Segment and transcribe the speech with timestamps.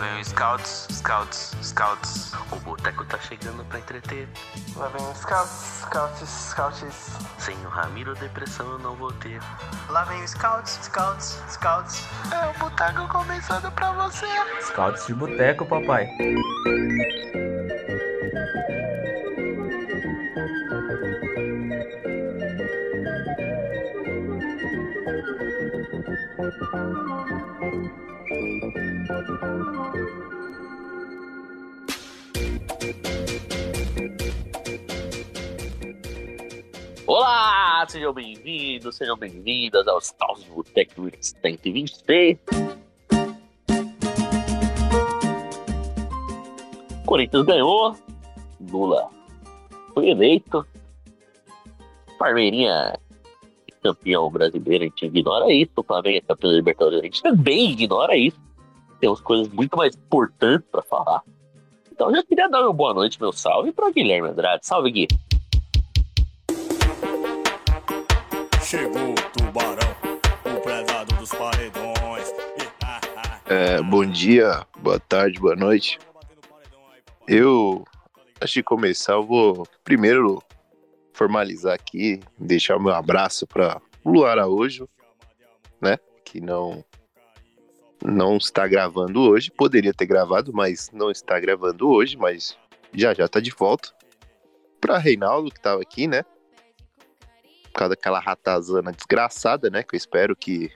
[0.00, 2.32] Lá vem o Scouts, Scouts, Scouts.
[2.50, 4.26] O boteco tá chegando pra entreter.
[4.74, 7.18] Lá vem o Scouts, Scouts, Scouts.
[7.38, 9.38] Sem o Ramiro, depressão eu não vou ter.
[9.90, 12.06] Lá vem o Scouts, Scouts, Scouts.
[12.32, 14.24] É o boteco começando pra você.
[14.62, 16.08] Scouts de boteco, papai.
[37.88, 42.38] Sejam bem-vindos, sejam bem-vindas aos Caos de Boteco 123.
[47.06, 47.96] Corinthians ganhou,
[48.70, 49.08] Lula
[49.94, 50.64] foi eleito,
[52.18, 52.92] Parmeirinha
[53.66, 57.22] é campeão brasileiro, a gente ignora isso, o Flamengo é campeão da Libertadores, a gente
[57.22, 58.38] também ignora isso.
[59.00, 61.22] Temos coisas muito mais importantes para falar.
[61.90, 64.66] Então já queria dar uma boa noite, meu salve para Guilherme Andrade.
[64.66, 65.08] Salve, Gui.
[68.70, 69.96] Chegou o tubarão,
[70.44, 72.32] o predador dos paredões.
[73.46, 75.98] É, bom dia, boa tarde, boa noite.
[77.26, 77.84] Eu,
[78.40, 80.40] antes de começar, eu vou primeiro
[81.12, 84.88] formalizar aqui, deixar o meu abraço para Luar Araújo,
[85.80, 85.98] né?
[86.24, 86.84] Que não
[88.00, 92.56] não está gravando hoje, poderia ter gravado, mas não está gravando hoje, mas
[92.94, 93.92] já já tá de volta.
[94.80, 96.24] Para Reinaldo que estava aqui, né?
[97.72, 99.82] Por causa daquela ratazana desgraçada, né?
[99.82, 100.70] Que eu espero que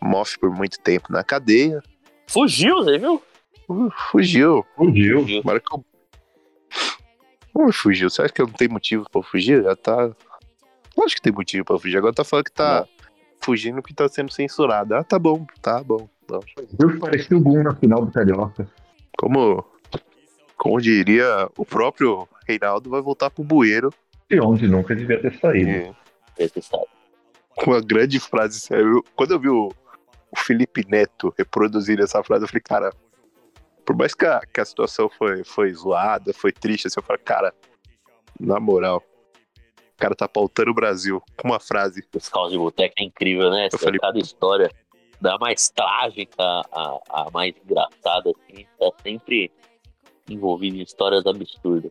[0.00, 1.82] mofe por muito tempo na cadeia.
[2.26, 3.22] Fugiu, você viu?
[3.68, 4.64] Uh, fugiu.
[4.76, 5.20] Fugiu.
[5.20, 5.40] Fugiu.
[5.40, 5.84] Agora que eu.
[7.52, 8.08] Como fugiu?
[8.08, 9.62] Você acha que eu não tenho motivo pra fugir?
[9.62, 10.14] Já tá.
[10.96, 11.98] Lógico que tem motivo pra fugir.
[11.98, 12.86] Agora tá falando que tá
[13.40, 14.94] fugindo porque tá sendo censurado.
[14.94, 16.08] Ah, tá bom, tá bom.
[16.28, 16.40] Não.
[16.78, 18.68] Eu parecia o Gum na final do Carioca.
[19.18, 19.64] Como,
[20.56, 23.92] como diria o próprio Reinaldo, vai voltar pro bueiro.
[24.30, 25.70] E onde nunca devia ter saído.
[27.56, 29.02] Com uma grande frase sério.
[29.16, 29.68] Quando eu vi o,
[30.30, 32.92] o Felipe Neto reproduzindo essa frase, eu falei, cara,
[33.84, 37.22] por mais que a, que a situação foi, foi zoada, foi triste, assim, eu falei,
[37.22, 37.52] cara,
[38.38, 39.02] na moral,
[39.58, 42.02] o cara tá pautando o Brasil com uma frase.
[42.14, 43.68] Os caos de boteco é incrível, né?
[43.70, 44.70] Eu falei- Cada história,
[45.20, 49.50] da mais trágica a, a mais engraçada, assim, tá sempre
[50.28, 51.90] envolvido em histórias absurdas.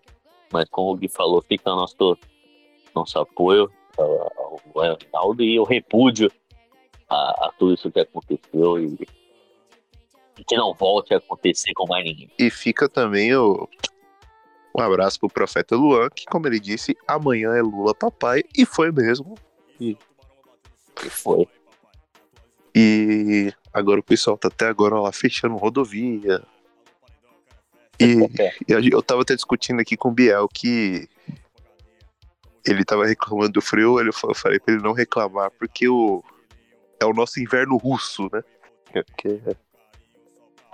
[0.52, 2.18] Mas como o Gui falou, fica nosso,
[2.96, 6.32] nosso apoio ao Reinaldo e o repúdio
[7.10, 9.08] a, a tudo isso que aconteceu e,
[10.38, 12.30] e que não volte a acontecer com mais ninguém.
[12.38, 13.68] E fica também o,
[14.76, 18.92] um abraço pro profeta Luan, que, como ele disse, amanhã é Lula papai, e foi
[18.92, 19.36] mesmo.
[19.80, 19.98] E
[21.10, 21.48] foi.
[22.76, 26.42] E agora o pessoal tá até agora lá fechando rodovia.
[28.00, 28.16] E
[28.68, 31.08] E a gen- eu tava até discutindo aqui com o Biel que
[32.66, 36.24] ele tava reclamando do frio, eu falei pra ele não reclamar, porque o,
[37.00, 38.42] é o nosso inverno russo, né?
[39.18, 39.56] Que- é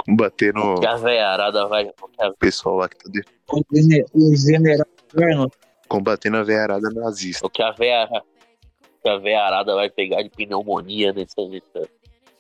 [0.06, 1.86] combatendo Que a veiarada vai.
[1.86, 5.50] o pessoal lá que tá de- o gene- o general Inverno,
[5.88, 7.46] combatendo a veiarada nazista.
[7.46, 7.72] O que a
[9.02, 9.18] que a
[9.76, 11.90] vai pegar de pneumonia nessa, nessa,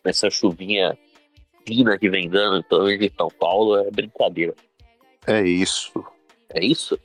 [0.04, 0.98] nessa chuvinha
[1.66, 4.54] fina que vem dando em torno de São Paulo é brincadeira.
[5.28, 6.04] É isso.
[6.50, 7.00] É isso?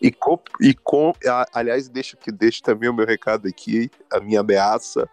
[0.00, 4.20] E com, e com a- aliás, deixo que deixo também o meu recado aqui, a
[4.20, 5.08] minha ameaça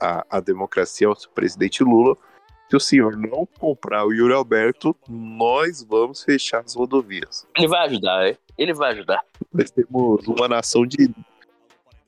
[0.00, 2.16] à, à democracia ao presidente Lula.
[2.68, 7.46] Se o senhor não comprar o Yuri Alberto, nós vamos fechar as rodovias.
[7.56, 8.36] Ele vai ajudar, é?
[8.56, 9.24] Ele vai ajudar.
[9.52, 11.12] Nós temos uma nação de,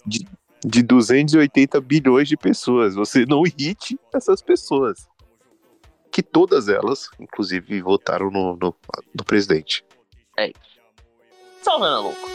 [0.07, 0.27] de,
[0.65, 2.95] de 280 bilhões de pessoas.
[2.95, 5.09] Você não irrite essas pessoas.
[6.13, 8.75] Que todas elas, inclusive, votaram no, no,
[9.15, 9.83] no presidente.
[11.63, 12.29] Salve, Ana Louco.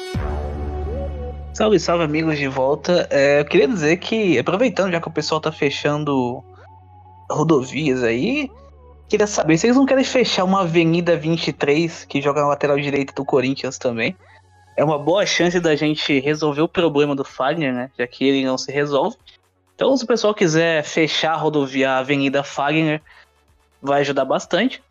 [1.54, 3.08] Salve, salve, amigos de volta.
[3.12, 6.44] É, eu queria dizer que, aproveitando já que o pessoal tá fechando
[7.30, 8.50] rodovias aí,
[9.10, 13.14] queria saber se eles não querem fechar uma Avenida 23 que joga na lateral direita
[13.14, 14.16] do Corinthians também.
[14.78, 17.92] É uma boa chance da gente resolver o problema do Fagner, né?
[17.98, 19.18] Já que ele não se resolve.
[19.76, 23.02] Então, se o pessoal quiser fechar a rodovia Avenida Fagner,
[23.82, 24.84] vai ajudar bastante.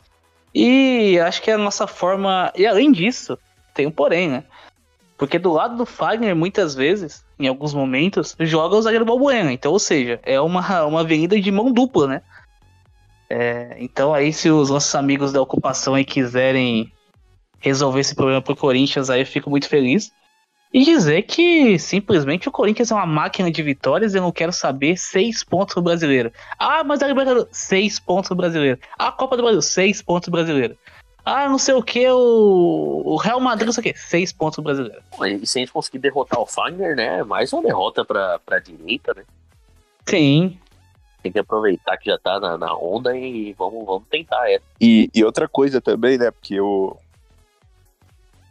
[0.54, 2.52] E acho que a nossa forma.
[2.56, 3.38] E além disso,
[3.74, 4.44] tem um porém, né?
[5.18, 9.52] Porque do lado do Fagner, muitas vezes, em alguns momentos, joga o zagueiro Balbuena.
[9.52, 12.22] Então, ou seja, é uma, uma avenida de mão dupla, né?
[13.28, 16.92] É, então aí, se os nossos amigos da ocupação aí quiserem
[17.58, 20.12] resolver esse problema pro Corinthians, aí eu fico muito feliz.
[20.76, 24.52] E dizer que simplesmente o Corinthians é uma máquina de vitórias e eu não quero
[24.52, 26.31] saber seis pontos pro brasileiro.
[26.58, 28.78] Ah, mas a Libertadores, seis pontos pro brasileiro.
[28.99, 30.76] A Copa do Brasil, seis pontos pro brasileiro.
[31.25, 34.56] Ah, não sei o que, o, o Real Madrid, não sei o que, seis pontos
[34.56, 35.02] pro brasileiro.
[35.43, 37.23] E se a gente conseguir derrotar o Fagner, né?
[37.23, 39.25] Mais uma derrota pra, pra direita, né?
[40.05, 40.58] Sim.
[41.23, 44.62] Tem que aproveitar que já tá na, na onda e vamos, vamos tentar essa.
[44.78, 46.31] E, e outra coisa também, né?
[46.31, 46.99] Porque o,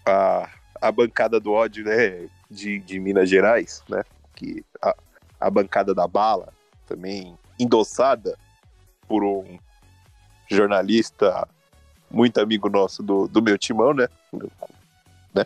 [0.07, 0.49] a,
[0.81, 2.27] a bancada do ódio, né?
[2.49, 4.03] De, de Minas Gerais, né?
[4.35, 4.95] Que a,
[5.39, 6.53] a bancada da bala,
[6.85, 8.37] também endossada
[9.07, 9.57] por um
[10.49, 11.47] jornalista
[12.09, 14.07] muito amigo nosso do, do meu timão, né?
[15.33, 15.45] né?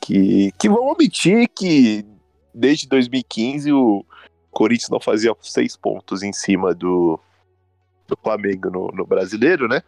[0.00, 2.04] Que, que vão omitir que
[2.52, 4.04] desde 2015 o
[4.50, 7.18] Corinthians não fazia seis pontos em cima do,
[8.06, 9.82] do Flamengo no, no brasileiro, né?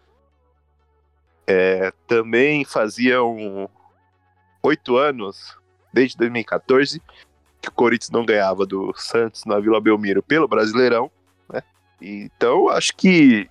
[1.47, 3.69] É, também faziam
[4.65, 5.57] oito anos,
[5.93, 7.01] desde 2014,
[7.61, 11.11] que o Corinthians não ganhava do Santos na Vila Belmiro pelo Brasileirão,
[11.53, 11.63] né?
[12.01, 13.49] Então acho que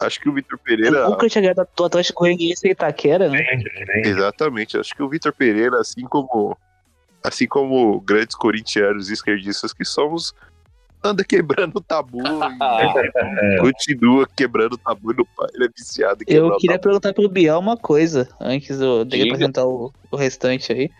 [0.00, 1.08] acho que o Vitor Pereira.
[1.08, 3.44] Nunca tinha ganhado do Atlético Goianiense e Itaquera, né?
[4.04, 6.56] Exatamente, acho que o Vitor Pereira, assim como
[7.22, 10.34] assim como grandes corintianos e esquerdistas que somos,
[11.04, 15.48] anda quebrando o tabu e continua quebrando o tabu no pai.
[15.54, 16.82] Ele é viciado Eu queria tabu.
[16.84, 20.90] perguntar pro Biel uma coisa, antes do- dele apresentar o, o restante aí.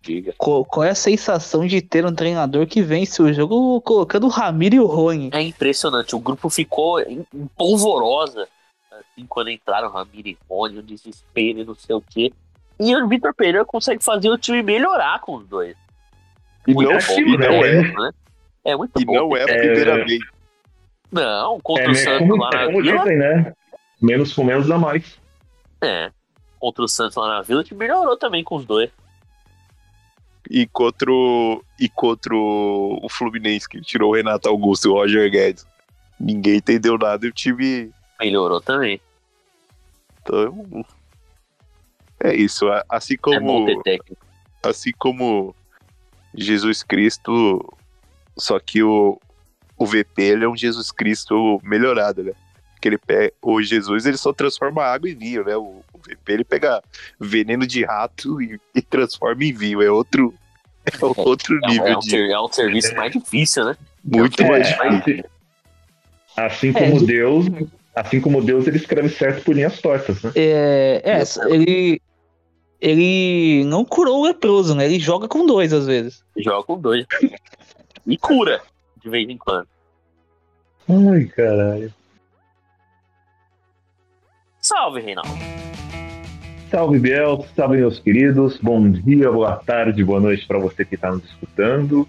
[0.00, 0.32] Diga.
[0.38, 4.30] Qual, qual é a sensação de ter um treinador que vence o jogo colocando o
[4.30, 5.30] Ramiro e o Rony?
[5.32, 8.46] É impressionante, o grupo ficou em, em polvorosa
[8.92, 12.32] assim, quando entraram Ramiro e Rony, o desespero e não sei o quê.
[12.80, 15.76] E o Vitor Pereira consegue fazer o time melhorar com os dois.
[16.66, 18.10] E Muito não, bom, e muito não bom, é, né?
[18.70, 19.14] É muito e bom.
[19.14, 20.20] não é a É, primeira vez.
[21.10, 22.98] Não, contra É, o Santos como, lá na é como Vila.
[23.02, 23.52] dizem, né?
[24.00, 25.18] Menos com menos dá mais.
[25.80, 26.10] É.
[26.60, 28.90] Contra o Santos lá na Vila, que melhorou também com os dois.
[30.50, 34.94] E contra, o, e contra o o Fluminense, que tirou o Renato Augusto e o
[34.94, 35.66] Roger Guedes.
[36.18, 37.90] Ninguém entendeu nada e o time.
[38.20, 39.00] Melhorou também.
[40.22, 40.84] Então,
[42.22, 42.66] é isso.
[42.88, 44.22] Assim É bom como, ter técnico.
[44.62, 45.54] assim como
[46.34, 47.72] Jesus Cristo,
[48.38, 49.20] só que o,
[49.76, 52.32] o VP ele é um Jesus Cristo melhorado, né?
[52.80, 55.56] Que ele pega, o Jesus ele só transforma água em vinho, né?
[55.56, 56.82] O, o VP ele pega
[57.18, 59.82] veneno de rato e, e transforma em vinho.
[59.82, 60.32] É outro,
[60.86, 60.90] é
[61.20, 63.76] outro É, nível é um, de ser- é um serviço mais difícil, né?
[64.04, 65.22] muito É, mais assim,
[66.36, 67.46] assim como Deus,
[67.94, 70.30] assim como Deus, ele escreve certo por linhas tortas, né?
[70.36, 72.00] É, é, ele.
[72.80, 74.84] Ele não curou o leproso, né?
[74.84, 76.22] Ele joga com dois às vezes.
[76.36, 77.04] Joga com dois.
[78.08, 78.62] E cura,
[79.02, 79.68] de vez em quando.
[80.88, 81.92] Ai, caralho.
[84.58, 85.28] Salve, Reinaldo.
[86.70, 87.44] Salve, Biel.
[87.54, 88.56] Salve, meus queridos.
[88.62, 92.08] Bom dia, boa tarde, boa noite para você que está nos escutando.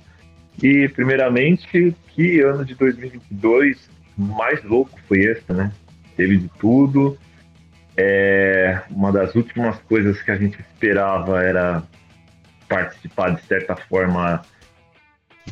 [0.63, 5.69] E, primeiramente, que ano de 2022 mais louco foi esse, né?
[6.15, 7.17] Teve de tudo.
[7.97, 11.83] É, uma das últimas coisas que a gente esperava era
[12.69, 14.41] participar, de certa forma,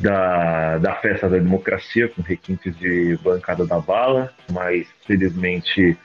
[0.00, 5.96] da, da festa da democracia, com requintes de bancada da bala, mas, felizmente,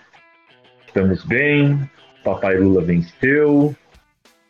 [0.86, 1.90] estamos bem.
[2.24, 3.76] Papai Lula venceu.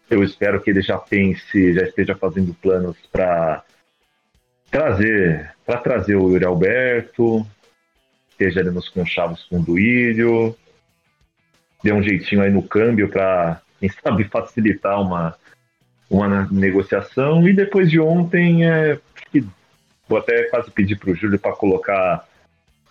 [0.10, 3.63] Eu espero que ele já pense, já esteja fazendo planos para
[4.70, 7.46] trazer, para trazer o Yuri Alberto,
[8.32, 10.56] esteja ali nos conchavos com o Duílio,
[11.84, 15.36] dê um jeitinho aí no câmbio para, quem sabe, facilitar uma,
[16.13, 17.48] uma negociação.
[17.48, 19.00] E depois de ontem, é,
[20.08, 22.25] vou até quase pedir para o Júlio para colocar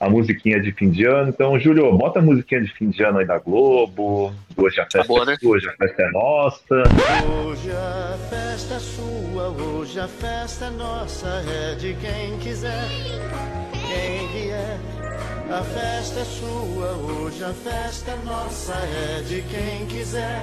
[0.01, 1.29] a musiquinha de fim de ano.
[1.29, 4.35] Então, Júlio, bota a musiquinha de fim de ano aí da Globo.
[4.57, 5.37] Hoje a festa, Acabou, né?
[5.45, 6.83] hoje a festa é nossa.
[7.47, 12.89] Hoje a festa é sua, hoje a festa é nossa, é de quem quiser,
[13.73, 14.81] quem vier.
[15.49, 20.43] A festa é sua, hoje a festa é nossa, é de quem quiser,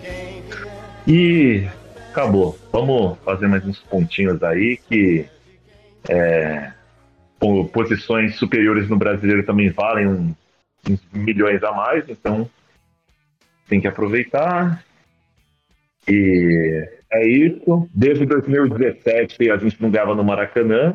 [0.00, 0.85] quem vier.
[1.06, 1.66] E
[2.10, 2.58] acabou.
[2.72, 5.26] Vamos fazer mais uns pontinhos aí que
[6.08, 6.72] é,
[7.38, 10.34] po- posições superiores no brasileiro também valem um-
[10.88, 12.48] uns milhões a mais, então
[13.68, 14.82] tem que aproveitar.
[16.08, 17.88] E é isso.
[17.92, 20.94] Desde 2017 a gente não ganhava no Maracanã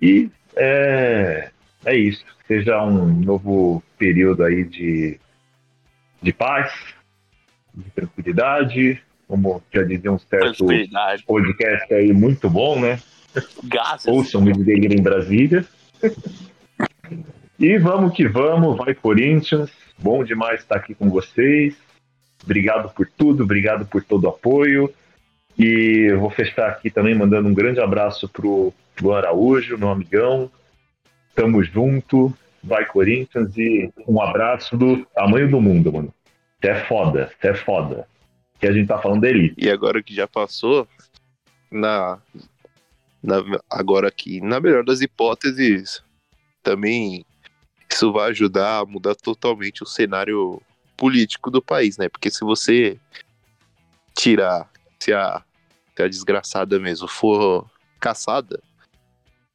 [0.00, 1.50] e é,
[1.84, 2.24] é isso.
[2.46, 5.20] Seja um novo período aí de,
[6.22, 6.72] de paz,
[7.74, 10.66] de tranquilidade, como já dizia um certo
[11.26, 12.98] podcast aí muito bom, né?
[13.64, 14.08] Gases.
[14.08, 15.64] Ouçam o vídeo dele em Brasília.
[17.58, 19.70] E vamos que vamos, vai Corinthians.
[19.98, 21.76] Bom demais estar aqui com vocês.
[22.42, 24.92] Obrigado por tudo, obrigado por todo o apoio.
[25.58, 30.50] E vou fechar aqui também mandando um grande abraço pro Luan Araújo, meu amigão.
[31.34, 32.32] Tamo junto,
[32.62, 36.14] vai Corinthians e um abraço do tamanho do mundo, mano.
[36.60, 38.06] Você é foda, você é foda.
[38.58, 39.54] Que a gente tá falando dele.
[39.56, 40.86] E agora que já passou,
[41.70, 42.18] na,
[43.22, 46.02] na- agora aqui, na melhor das hipóteses,
[46.62, 47.24] também
[47.90, 50.60] isso vai ajudar a mudar totalmente o cenário
[50.96, 52.08] político do país, né?
[52.08, 52.98] Porque se você
[54.16, 55.42] tirar, se a,
[55.96, 57.64] se a desgraçada mesmo for
[58.00, 58.60] caçada,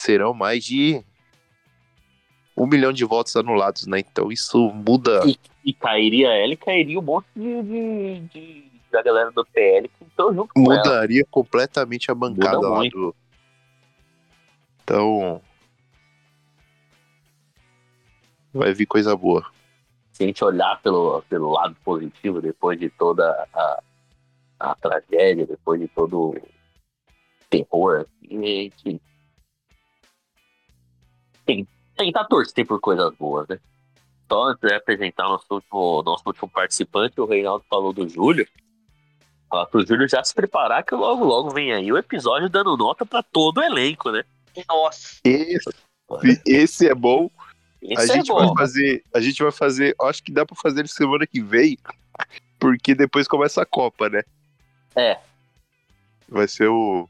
[0.02, 1.04] serão mais de
[2.56, 4.00] um milhão de votos anulados, né?
[4.00, 5.22] Então isso muda.
[5.66, 10.04] E cairia ela e cairia um monte de, de, de- da galera do PL que
[10.06, 10.84] estão junto com ela.
[10.84, 12.98] mudaria completamente a bancada Muda lá muito.
[12.98, 13.16] do.
[14.84, 15.42] Então.
[18.54, 19.52] Vai vir coisa boa.
[20.12, 23.84] Se a gente olhar pelo, pelo lado positivo, depois de toda a,
[24.60, 26.42] a tragédia, depois de todo o
[27.50, 29.02] terror, a gente
[31.44, 33.60] tem, tentar torcer por coisas boas, né?
[34.32, 38.48] Só antes de apresentar nosso último, nosso último participante, o Reinaldo falou do Júlio.
[39.54, 43.06] Falar pro Júlio já se preparar que logo, logo vem aí o episódio dando nota
[43.06, 44.24] pra todo o elenco, né?
[44.68, 45.20] Nossa.
[45.24, 45.70] Esse,
[46.44, 47.30] esse é bom.
[47.80, 48.40] Esse a é gente bom.
[48.40, 49.04] vai fazer.
[49.14, 49.96] A gente vai fazer.
[50.02, 51.78] Acho que dá pra fazer semana que vem.
[52.58, 54.24] Porque depois começa a Copa, né?
[54.96, 55.20] É.
[56.28, 57.08] Vai ser o.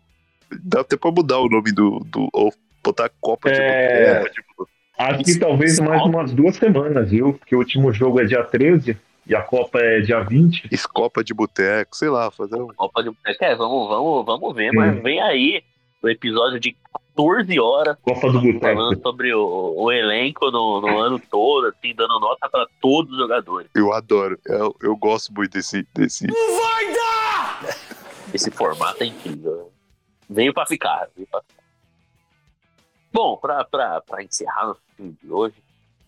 [0.52, 2.02] Dá até pra mudar o nome do.
[2.02, 4.18] do ou botar Copa de É.
[4.18, 7.36] Copa, tipo, Acho que talvez mais umas duas semanas, viu?
[7.36, 10.68] Porque o último jogo é dia 13 e a Copa é dia 20.
[10.72, 12.68] Escopa de boteco, sei lá, fazer um.
[12.68, 15.64] Copa de é, vamos, vamos, vamos ver, mas vem aí
[16.02, 16.76] o episódio de
[17.16, 18.60] 14 horas Copa do Boteco.
[18.60, 23.18] falando sobre o, o elenco no, no ano todo, assim, dando nota pra todos os
[23.18, 23.70] jogadores.
[23.74, 24.38] Eu adoro.
[24.46, 25.88] Eu, eu gosto muito desse.
[25.94, 26.28] desse...
[28.34, 29.56] Esse formato é incrível.
[29.56, 29.64] né?
[30.30, 31.08] Veio pra ficar.
[31.16, 31.64] Veio pra ficar.
[33.14, 35.56] Bom, pra, pra, pra encerrar nosso filme de hoje,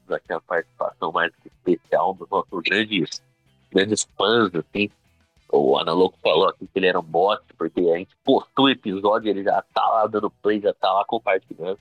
[0.07, 3.21] daqui a participação mais especial dos nossos grandes,
[3.71, 4.89] grandes fãs, assim.
[5.51, 9.29] O Analoco falou aqui que ele era um bot, porque a gente postou o episódio,
[9.29, 11.79] ele já tá lá dando play, já tá lá compartilhando.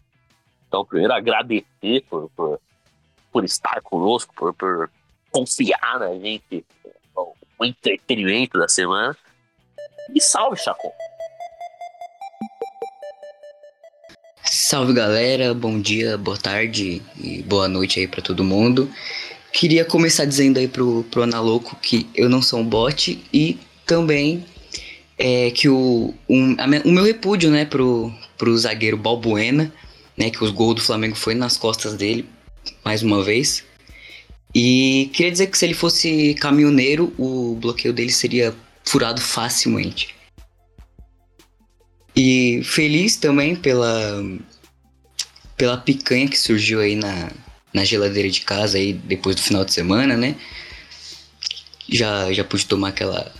[0.68, 2.60] Então, primeiro, agradecer por, por,
[3.32, 4.90] por estar conosco, por, por
[5.30, 6.64] confiar na gente,
[7.58, 9.16] o entretenimento da semana.
[10.14, 10.92] E salve, Chacon.
[14.66, 18.90] Salve galera, bom dia, boa tarde e boa noite aí pra todo mundo.
[19.52, 24.42] Queria começar dizendo aí pro, pro Analoco que eu não sou um bot e também
[25.18, 29.70] é, que o, um, a o meu repúdio, né, pro, pro zagueiro Balbuena,
[30.16, 32.26] né, que os gols do Flamengo foi nas costas dele,
[32.82, 33.62] mais uma vez.
[34.54, 40.14] E queria dizer que se ele fosse caminhoneiro, o bloqueio dele seria furado facilmente.
[42.16, 44.22] E feliz também pela
[45.56, 47.30] pela picanha que surgiu aí na,
[47.72, 50.36] na geladeira de casa aí depois do final de semana, né?
[51.88, 53.32] Já já pude tomar aquela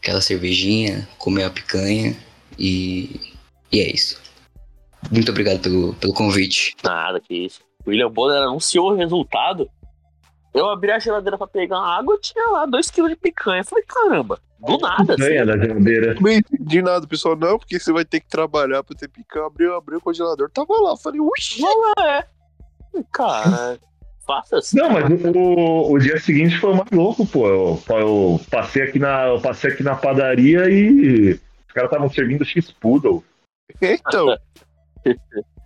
[0.00, 2.16] aquela cervejinha, comer a picanha
[2.58, 3.20] e
[3.72, 4.20] e é isso.
[5.10, 6.74] Muito obrigado pelo, pelo convite.
[6.82, 7.60] Nada, que isso.
[7.84, 9.70] O William Bonner anunciou o resultado.
[10.54, 13.60] Eu abri a geladeira pra pegar uma água e tinha lá 2kg de picanha.
[13.60, 15.22] Eu falei, caramba, do nada, assim.
[15.22, 16.16] Ganha da geladeira.
[16.20, 17.36] Não entendi nada, pessoal.
[17.36, 19.46] Não, porque você vai ter que trabalhar pra ter picanha.
[19.46, 20.96] Abriu, abriu o congelador, tava lá.
[20.96, 21.62] Falei, uxi.
[23.12, 23.78] Cara,
[24.26, 24.78] faça assim.
[24.78, 27.46] Não, mas o, o dia seguinte foi mais louco, pô.
[27.46, 32.44] Eu, eu passei aqui na, eu passei aqui na padaria e os caras estavam servindo
[32.44, 33.22] X-Poodle.
[33.80, 34.34] Então,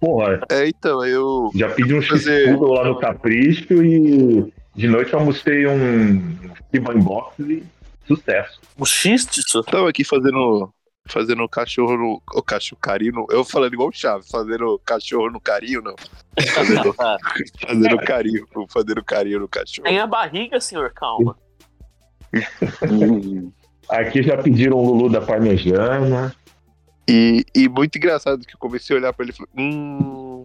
[0.01, 1.51] Porra, é, então, eu.
[1.55, 6.37] já pedi um Fazer- X-Poodle lá no Capricho e de noite eu almocei um
[6.71, 7.63] Kiban Box e
[8.07, 8.61] sucesso.
[8.79, 9.63] O X disso.
[9.65, 10.73] Tava aqui fazendo.
[11.09, 12.23] Fazendo cachorro no.
[12.33, 13.13] O cachorro carinho.
[13.13, 15.97] no- eu falando igual o Chaves, fazendo cachorro no carinho, não.
[16.55, 16.95] Fazendo,
[17.61, 19.85] fazendo carinho, fazendo carinho no cachorro.
[19.85, 21.37] Tem a barriga, senhor, calma.
[23.89, 26.35] Aqui já pediram o Lulu da Parmejana.
[27.09, 30.45] E, e muito engraçado que eu comecei a olhar pra ele e falei, hum.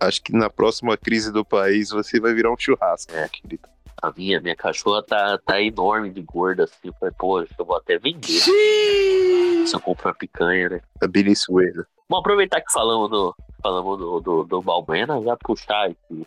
[0.00, 3.28] Acho que na próxima crise do país você vai virar um churrasco, É.
[3.28, 3.68] querido.
[4.02, 6.88] A minha, minha cachorra tá, tá enorme de gorda, assim.
[6.88, 7.14] Eu falei,
[7.58, 8.40] eu vou até vender.
[8.40, 10.80] Se eu comprar picanha, né?
[11.02, 11.86] A Belissuela.
[12.08, 16.26] Bom, aproveitar que falamos do, falamos do, do, do Balbuena, já puxar esse,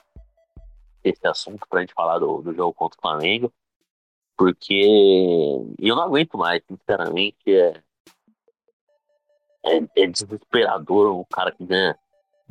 [1.04, 3.52] esse assunto pra gente falar do, do jogo contra o Flamengo.
[4.38, 4.82] Porque
[5.80, 7.38] eu não aguento mais, sinceramente.
[7.48, 7.82] É,
[9.66, 11.98] é, é desesperador um cara que ganha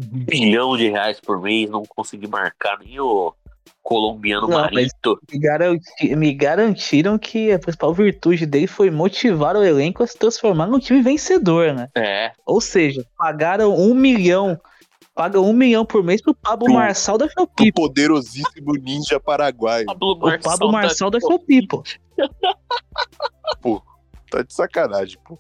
[0.03, 3.35] bilhão de reais por mês não conseguir marcar nem o,
[3.83, 5.19] colombiano Não, Marito.
[5.31, 10.17] Me, garanti- me garantiram que a principal virtude dele foi motivar o elenco a se
[10.17, 11.89] transformar num time vencedor, né?
[11.97, 14.59] É, Ou seja, pagaram um milhão.
[15.15, 17.71] Pagam um milhão por mês pro Pablo Pro- Marçal da O Shopee.
[17.73, 19.85] poderosíssimo ninja paraguaio.
[19.85, 21.83] Pablo O Pablo Marçal da tá- Shopee, pô.
[24.31, 25.39] Tá de sacanagem, pô.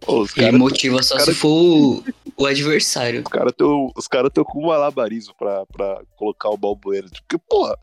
[0.00, 2.04] Pô, os Ele caras motiva só cara- se for o,
[2.36, 3.20] o adversário.
[3.20, 7.08] os cara tão, os cara com um malabarismo pra, pra colocar o Balbuena.
[7.10, 7.76] Porque, porra,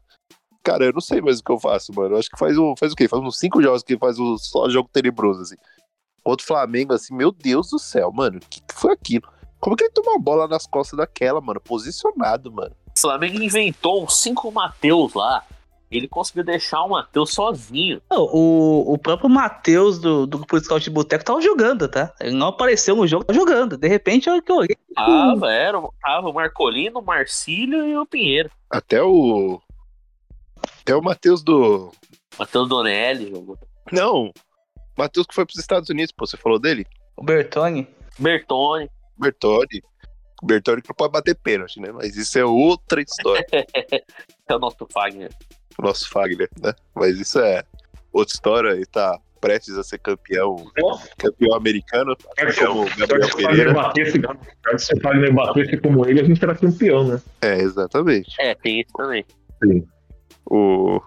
[0.63, 2.15] cara, eu não sei mais o que eu faço, mano.
[2.15, 3.07] Eu acho que faz, um, faz o quê?
[3.07, 5.55] Faz uns cinco jogos que faz um, só jogo tenebroso, assim.
[6.23, 8.37] Contra o Flamengo, assim, meu Deus do céu, mano.
[8.37, 9.27] O que, que foi aquilo?
[9.59, 11.59] Como que ele tomou a bola nas costas daquela, mano?
[11.59, 12.75] Posicionado, mano.
[12.97, 15.43] O Flamengo inventou um 5 Mateus lá.
[15.89, 18.01] Ele conseguiu deixar o Matheus sozinho.
[18.11, 22.13] O, o próprio Matheus do, do grupo de Scout de Boteco tava jogando, tá?
[22.19, 23.77] Ele não apareceu no jogo, tava jogando.
[23.77, 24.77] De repente, eu que eu olhei.
[24.93, 28.49] Tava, era, tava o Marcolino, o Marcílio e o Pinheiro.
[28.69, 29.61] Até o.
[30.81, 31.91] Até o Matheus do.
[32.37, 33.57] Matheus Donelli jogou.
[33.91, 34.31] Não.
[34.97, 36.25] Matheus que foi pros Estados Unidos, pô.
[36.25, 36.85] Você falou dele?
[37.15, 37.87] O Bertoni.
[38.17, 38.89] Bertone.
[39.17, 39.83] Bertoni.
[40.43, 41.91] Bertoni que não pode bater pênalti, né?
[41.91, 43.45] Mas isso é outra história.
[44.47, 45.31] É o nosso Fagner.
[45.77, 46.73] O nosso Fagner, né?
[46.93, 47.63] Mas isso é
[48.11, 48.69] outra história.
[48.71, 50.55] Ele tá prestes a ser campeão,
[51.17, 52.15] campeão americano.
[52.35, 53.73] Campeão Se Gabriel o Fagner Pereira.
[53.73, 54.11] batesse,
[54.77, 57.21] se o Fagner batesse como ele, a gente era campeão, né?
[57.41, 58.35] É, exatamente.
[58.39, 59.25] É, tem isso também.
[60.45, 60.99] O,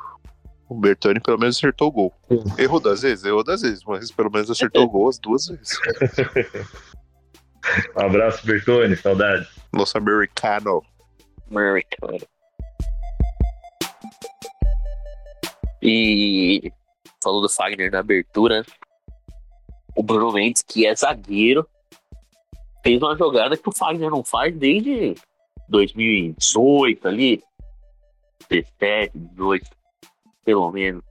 [0.69, 2.15] o Bertoni pelo menos acertou o gol.
[2.29, 2.45] Sim.
[2.59, 3.25] Errou duas vezes?
[3.25, 5.79] Errou duas vezes, mas pelo menos acertou o gol as duas vezes.
[7.97, 9.49] Um abraço, Bertone, saudades.
[9.73, 10.83] Nosso americano.
[11.51, 12.19] Americano.
[15.82, 16.73] E
[17.23, 18.64] falou do Fagner na abertura.
[19.97, 21.66] O Bruno Mendes, que é zagueiro,
[22.82, 25.14] fez uma jogada que o Fagner não faz desde
[25.68, 27.42] 2018 ali.
[28.49, 29.68] 17, 18,
[30.44, 31.02] pelo menos.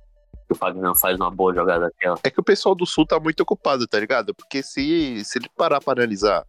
[0.48, 2.18] Que o Fagner não faz uma boa jogada daquela.
[2.24, 4.34] É que o pessoal do Sul tá muito ocupado, tá ligado?
[4.34, 6.46] Porque se, se ele parar pra analisar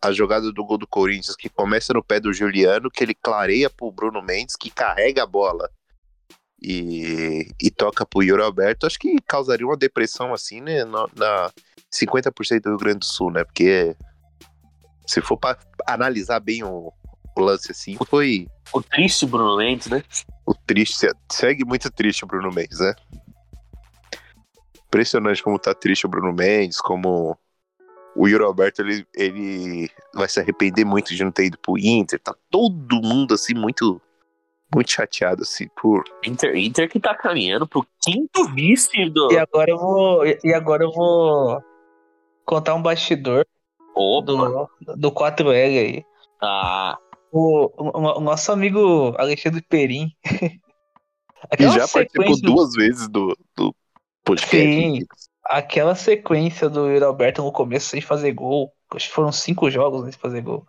[0.00, 3.68] a jogada do gol do Corinthians, que começa no pé do Juliano, que ele clareia
[3.68, 5.68] pro Bruno Mendes, que carrega a bola
[6.62, 10.84] e, e toca pro Yuri Alberto, acho que causaria uma depressão assim, né?
[10.84, 11.50] Na, na
[11.90, 13.44] 50% do Rio Grande do Sul, né?
[13.44, 13.94] Porque
[15.06, 16.92] se for pra analisar bem o,
[17.36, 20.02] o lance assim, foi O triste Bruno Mendes, né?
[20.46, 22.94] o triste, se- segue muito triste o Bruno Mendes, né?
[24.86, 27.36] Impressionante como tá triste o Bruno Mendes, como
[28.14, 32.18] o Yuri Alberto, ele, ele vai se arrepender muito de não ter ido pro Inter,
[32.18, 34.00] tá todo mundo, assim, muito,
[34.74, 36.02] muito chateado, assim, por...
[36.24, 39.32] Inter, Inter que tá caminhando pro quinto vice do.
[39.32, 40.22] E agora eu vou.
[40.26, 41.62] E agora eu vou
[42.44, 43.46] contar um bastidor
[43.94, 44.26] Opa!
[44.26, 46.04] do, do 4L aí.
[46.42, 46.98] Ah,
[47.32, 50.10] O, o- o nosso amigo Alexandre Perim.
[51.50, 53.72] E Aquela já participou sequência- duas vezes do, do
[54.24, 54.50] podcast.
[54.58, 54.98] Sim.
[55.44, 58.72] Aquela sequência do Yuri Alberto no começo sem fazer gol.
[58.92, 60.66] Acho que foram cinco jogos sem fazer gol.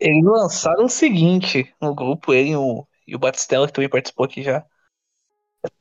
[0.00, 4.26] Eles lançaram o seguinte no grupo, ele e o, e o Batistella, que também participou
[4.26, 4.64] aqui já.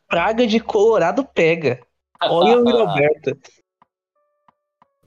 [0.07, 1.81] Praga de Colorado pega.
[2.23, 3.37] Olha o Yuri Alberto.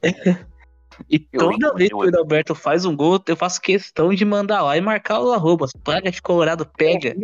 [1.09, 4.25] E toda vez que eu o Yuri Alberto faz um gol, eu faço questão de
[4.25, 5.71] mandar lá e marcar o arrobas.
[5.85, 7.15] Praga de Colorado pega.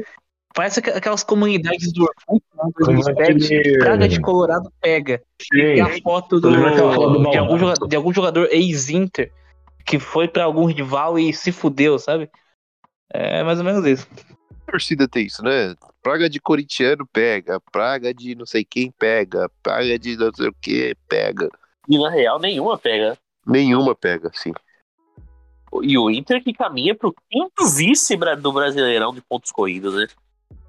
[0.54, 3.32] Parece aqu- aquelas comunidades do Orkut, né, Como 2007.
[3.56, 5.20] aquele- Praga de Colorado pega.
[5.52, 9.32] E a Sim, foto do, de, algum jogador, de algum jogador ex-Inter
[9.84, 12.30] que foi pra algum rival e se fudeu, sabe?
[13.12, 14.08] É mais ou menos isso.
[14.66, 15.74] A torcida tem isso, né?
[16.02, 20.54] Praga de corintiano pega, praga de não sei quem pega, praga de não sei o
[20.60, 21.48] que pega.
[21.88, 23.16] e na real nenhuma pega.
[23.46, 24.52] Nenhuma pega, sim.
[25.82, 30.06] E o Inter que caminha pro quinto vice do Brasileirão de pontos corridos, né?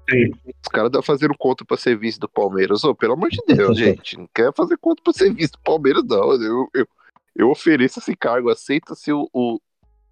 [0.08, 2.84] Os caras estão fazendo conta pra ser vice do Palmeiras.
[2.84, 4.16] Ô, pelo amor de Deus, gente.
[4.16, 6.32] Não quer fazer conta pra ser vice do Palmeiras, não.
[6.34, 6.88] Eu, eu,
[7.36, 8.50] eu ofereço esse cargo.
[8.50, 9.60] Aceita-se o, o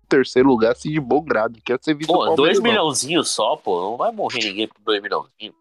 [0.09, 1.59] terceiro lugar assim de bom grado.
[1.65, 3.81] Quer ser vice do Pô, dois milhãozinhos só, pô.
[3.81, 5.57] Não vai morrer ninguém por dois milhãozinhos.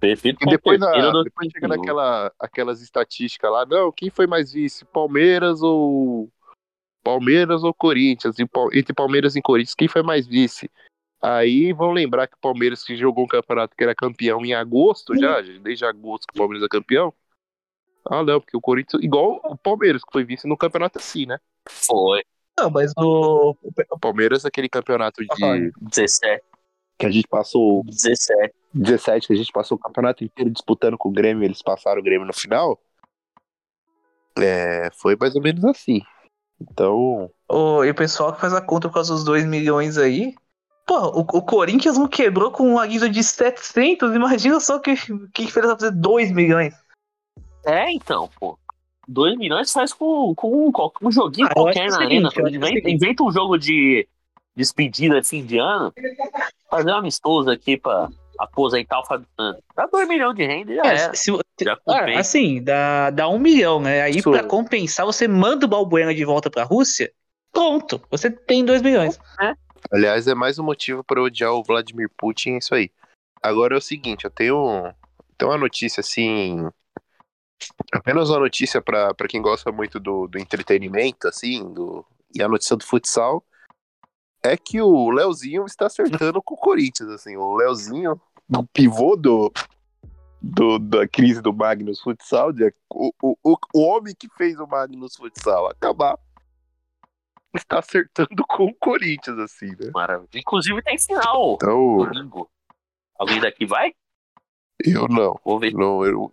[0.00, 4.52] Prefiro E depois, na, do depois chega naquela, aquelas estatísticas lá, não, quem foi mais
[4.52, 4.84] vice?
[4.86, 6.28] Palmeiras ou.
[7.04, 8.36] Palmeiras ou Corinthians?
[8.72, 10.70] Entre Palmeiras e Corinthians, quem foi mais vice?
[11.22, 15.14] Aí vão lembrar que o Palmeiras que jogou um campeonato que era campeão em agosto
[15.18, 17.12] já, desde agosto que o Palmeiras é campeão.
[18.08, 21.38] Ah, não, porque o Corinthians, igual o Palmeiras, que foi vice no campeonato assim, né?
[21.68, 22.22] Foi.
[22.58, 23.56] Não, mas o.
[23.90, 25.72] O Palmeiras, aquele campeonato de.
[25.80, 26.42] 17.
[26.98, 28.54] que a gente passou 17.
[28.72, 32.04] 17, que a gente passou o campeonato inteiro disputando com o Grêmio, eles passaram o
[32.04, 32.78] Grêmio no final.
[34.38, 36.02] É, foi mais ou menos assim.
[36.60, 40.34] Então, o e o pessoal que faz a conta por causa dos 2 milhões aí.
[40.86, 44.94] Pô, o, o Corinthians não quebrou com uma guisa de 700, imagina só que,
[45.32, 46.74] que diferença fazer 2 milhões.
[47.64, 48.58] É, então, pô.
[49.06, 52.30] 2 milhões faz com, com um, um joguinho Ah, qualquer na arena.
[52.30, 54.06] seguinte, acho o Inventa, inventa um jogo de
[54.54, 55.92] despedida fim de ano.
[56.70, 59.62] Fazer um amistoso aqui pra aposentar o Fábio Santos.
[59.74, 61.14] Dá 2 milhões de renda e já É, era.
[61.14, 64.02] se, Já ah, assim, dá, dá um milhão, né?
[64.02, 64.30] Aí Isso.
[64.30, 67.12] pra compensar, você manda o Balbuena de volta pra Rússia,
[67.52, 69.18] pronto, você tem 2 milhões.
[69.92, 72.90] Aliás, é mais um motivo para eu odiar o Vladimir Putin, é isso aí.
[73.42, 74.92] Agora é o seguinte, eu tenho,
[75.36, 76.68] tenho uma notícia assim.
[77.92, 82.76] Apenas uma notícia para quem gosta muito do, do entretenimento, assim, do, e a notícia
[82.76, 83.44] do futsal
[84.42, 89.52] é que o Leozinho está acertando com o Corinthians, assim, o Leozinho, o pivô do,
[90.40, 93.36] do- da crise do Magnus Futsal, de- o, o,
[93.74, 96.18] o, homem que fez o Magnus Futsal acabar,
[97.54, 99.90] está acertando com o Corinthians, assim, né?
[99.92, 100.28] Maravilha.
[100.34, 101.54] Inclusive tem final.
[101.54, 102.50] Então, Domingo.
[103.18, 103.92] Alguém daqui vai?
[104.82, 105.38] eu não.
[105.44, 105.74] Vou ver.
[105.74, 106.32] Não, eu.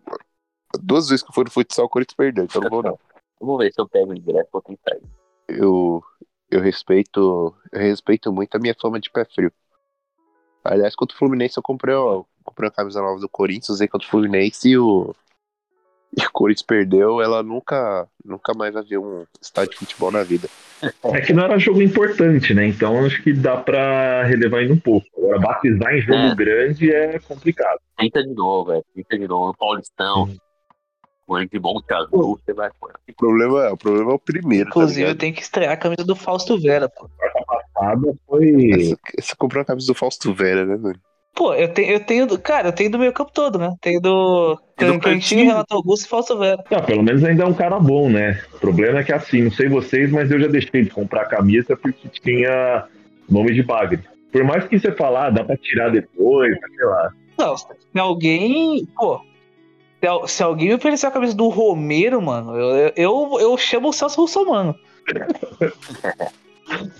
[0.82, 3.00] Duas vezes que eu fui no futsal, o Corinthians perdeu, então não vou não.
[3.40, 4.50] Vamos ver se eu pego o ingresso.
[4.52, 4.98] Vou tentar.
[5.48, 6.04] Eu,
[6.50, 7.56] eu respeito.
[7.72, 9.52] Eu respeito muito a minha fama de pé frio.
[10.64, 14.08] Aliás, contra o Fluminense eu comprei, ó, comprei uma camisa nova do Corinthians, usei contra
[14.08, 15.16] o Fluminense e o.
[16.18, 20.24] E o Corinthians perdeu, ela nunca, nunca mais vai ver um estádio de futebol na
[20.24, 20.50] vida.
[21.04, 22.68] É que não era jogo importante, né?
[22.68, 25.08] Então acho que dá pra relevar ainda um pouco.
[25.18, 26.36] Agora, batizar em jogo É.
[26.36, 27.80] grande é complicado.
[27.98, 28.86] Tenta de novo, velho.
[28.96, 29.56] Tenta de novo.
[29.58, 30.30] Paulistão.
[31.30, 32.70] Um de Monte Azul, você vai.
[32.70, 35.20] O problema é, o problema é o primeiro, Inclusive, tá eu ligado?
[35.20, 37.10] tenho que estrear a camisa do Fausto Vera, pô.
[37.46, 38.72] Passada foi.
[38.72, 40.98] Você, você comprou a camisa do Fausto Vera, né, mano?
[41.36, 43.76] Pô, eu tenho, eu tenho, do- cara, eu tenho do meio campo todo, né?
[43.82, 45.46] Tenho do E do Cantinho.
[45.46, 46.64] Renato Augusto e Fausto Vera.
[46.72, 48.42] Não, pelo menos ainda é um cara bom, né?
[48.56, 51.78] O problema é que assim, não sei vocês, mas eu já deixei de comprar camisa
[51.78, 52.88] porque tinha
[53.30, 54.00] nome de bagre.
[54.32, 57.12] Por mais que você falar, dá pra tirar depois, sei lá.
[57.38, 57.68] Não, se
[58.00, 59.22] alguém, pô,
[60.00, 63.90] se, al- se alguém me oferecer a camisa do Romero, mano, eu, eu, eu chamo
[63.90, 64.76] o Celso Russomano.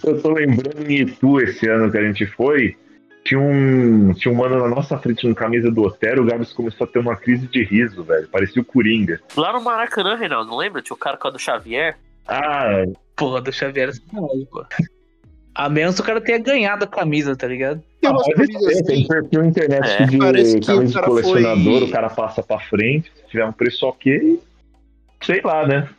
[0.04, 2.76] Eu tô lembrando em Itu esse ano que a gente foi.
[3.26, 6.86] Tinha um, tinha um mano na nossa frente com camisa do Otero, o Gabs começou
[6.86, 8.26] a ter uma crise de riso, velho.
[8.30, 9.20] Parecia o Coringa.
[9.36, 10.82] Lá no Maracanã, Reinaldo, não lembra?
[10.82, 11.98] Tinha o cara com a do Xavier.
[12.26, 12.84] Ah,
[13.18, 14.66] Porra, do Xavier é pô.
[15.58, 17.82] A menos que o cara tenha ganhado a camisa, tá ligado?
[18.00, 21.00] Tem umas pode camisas ser, tem assim, perfil na internet É, de parece que camisa
[21.00, 24.40] o de colecionador, foi- o cara passa pra frente, se tiver um preço ok,
[25.24, 25.90] sei lá, né?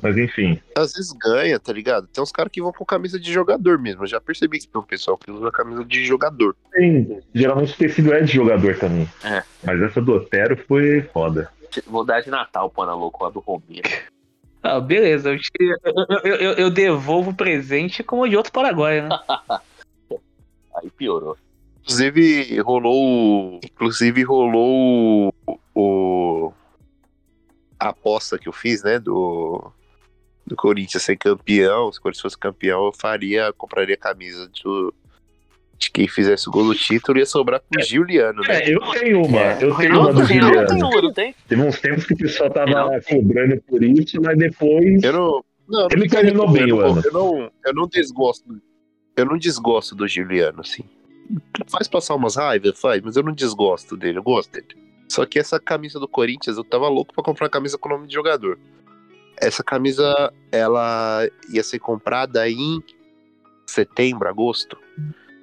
[0.00, 0.58] Mas enfim.
[0.74, 2.06] às vezes ganha, tá ligado?
[2.08, 4.02] Tem uns caras que vão com camisa de jogador mesmo.
[4.02, 6.56] Eu já percebi que tem um pessoal que usa camisa de jogador.
[6.72, 9.06] Tem, geralmente o tecido é de jogador também.
[9.22, 9.42] É.
[9.62, 11.50] Mas essa do Otero foi foda.
[11.86, 13.88] Vou dar de Natal, pô, na louco, a do Romero.
[14.62, 15.50] Ah, beleza, eu, te-
[16.22, 19.08] eu, eu, eu- devolvo o presente como de outro Paraguai, né?
[20.76, 21.36] Aí piorou.
[21.82, 23.60] Inclusive, rolou.
[23.64, 25.58] Inclusive, rolou o.
[25.74, 26.52] o-
[27.78, 28.98] a aposta que eu fiz, né?
[29.00, 29.72] Do.
[30.46, 31.92] Do Corinthians ser campeão.
[31.92, 33.52] Se o Corinthians fosse campeão, eu faria.
[33.52, 34.94] Compraria camisa do,
[35.82, 38.62] de quem fizesse o gol do título ia sobrar pro Juliano, né?
[38.62, 39.58] É, eu tenho uma, É.
[39.64, 40.86] eu tenho uma do Reinaldo tem Juliano.
[40.88, 41.34] uma, não tem?
[41.48, 45.02] Teve uns tempos que o pessoal tava cobrando por isso, mas depois.
[45.02, 45.44] Eu não.
[45.68, 47.02] Não, Ele não terminou eu bem não- o ano.
[47.04, 48.44] Eu não, eu não desgosto.
[49.16, 50.84] Eu não desgosto do Juliano, assim.
[51.70, 54.66] Faz passar umas raivas, faz, mas eu não desgosto dele, eu gosto dele.
[55.08, 58.06] Só que essa camisa do Corinthians, eu tava louco pra comprar uma camisa com nome
[58.06, 58.58] de jogador.
[59.40, 62.82] Essa camisa, ela ia ser comprada em
[63.66, 64.76] setembro, agosto.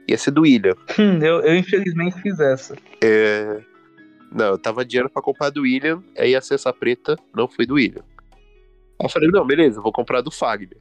[0.10, 0.74] Ia ser do William.
[0.98, 2.76] Hum, eu, eu infelizmente fiz essa.
[3.04, 3.62] É...
[4.32, 7.76] Não, eu tava adiando pra comprar do William, aí ser essa preta, não foi do
[7.76, 8.04] William.
[9.00, 10.78] Aí eu falei, não, beleza, vou comprar do Fagner.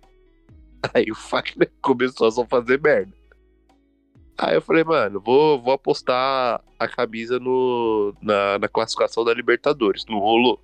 [0.94, 3.12] Aí o Fagner começou a só fazer merda.
[4.36, 10.04] Aí eu falei, mano, vou, vou apostar a camisa no, na, na classificação da Libertadores.
[10.08, 10.60] Não rolou.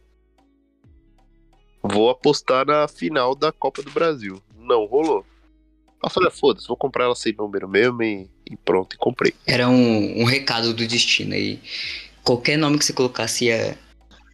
[1.83, 4.41] Vou apostar na final da Copa do Brasil.
[4.57, 5.25] Não rolou.
[5.89, 8.99] Aí eu falei, ah, foda-se, vou comprar ela sem número mesmo e, e pronto, e
[8.99, 9.35] comprei.
[9.47, 11.61] Era um, um recado do destino aí.
[12.23, 13.77] Qualquer nome que você colocasse ia,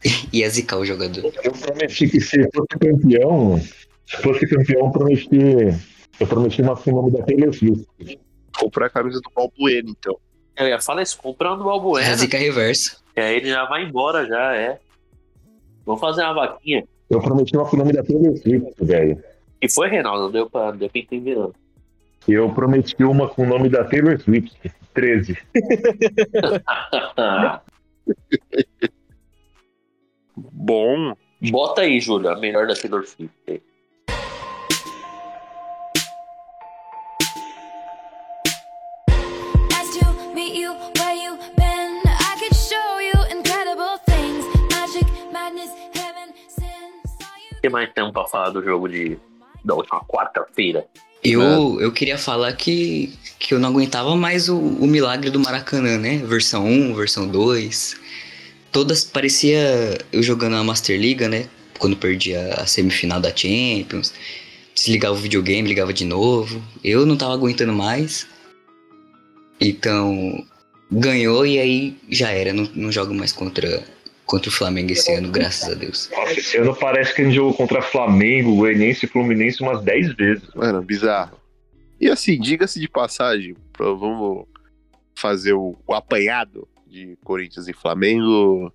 [0.32, 1.32] ia zicar o jogador.
[1.42, 3.58] Eu prometi que se fosse campeão,
[4.06, 5.38] se fosse campeão, eu prometi.
[6.18, 7.86] Eu prometi uma com o nome da Taylor Swift.
[8.58, 10.16] Comprar a camisa do Balbuena, então.
[10.56, 12.98] Eu ia falar isso, comprando o É a Balbuena, zica reversa.
[13.14, 14.78] que aí ele já vai embora, já, é.
[15.86, 16.84] Vamos fazer uma vaquinha.
[17.08, 19.22] Eu prometi uma com o nome da Taylor Swift, velho.
[19.62, 20.24] E foi, Reinaldo?
[20.24, 21.52] Não deu pra, não deu pra entender, não.
[22.28, 25.36] Eu prometi uma com o nome da Taylor Swift, 13.
[30.36, 31.14] Bom.
[31.50, 33.62] Bota aí, Júlio, a melhor da Taylor Swift.
[47.60, 49.18] Tem mais tempo pra falar do jogo de,
[49.62, 50.86] da última quarta-feira.
[51.22, 55.98] Eu, eu queria falar que, que eu não aguentava mais o, o milagre do Maracanã,
[55.98, 56.18] né?
[56.18, 57.96] Versão 1, versão 2.
[58.72, 61.46] Todas parecia eu jogando a Master Liga, né?
[61.78, 64.14] Quando perdia a semifinal da Champions.
[64.74, 66.62] Desligava o videogame, ligava de novo.
[66.82, 68.26] Eu não tava aguentando mais.
[69.60, 70.42] Então,
[70.90, 72.52] ganhou e aí já era.
[72.52, 73.84] Não, não jogo mais contra,
[74.30, 76.08] contra o Flamengo esse ano, graças a Deus.
[76.12, 80.14] Nossa, esse ano parece que a gente jogou contra Flamengo, Goianiense e Fluminense umas 10
[80.14, 80.48] vezes.
[80.54, 81.36] Mano, bizarro.
[82.00, 84.46] E assim, diga-se de passagem, pra- vamos
[85.14, 88.72] fazer o, o apanhado de Corinthians e Flamengo.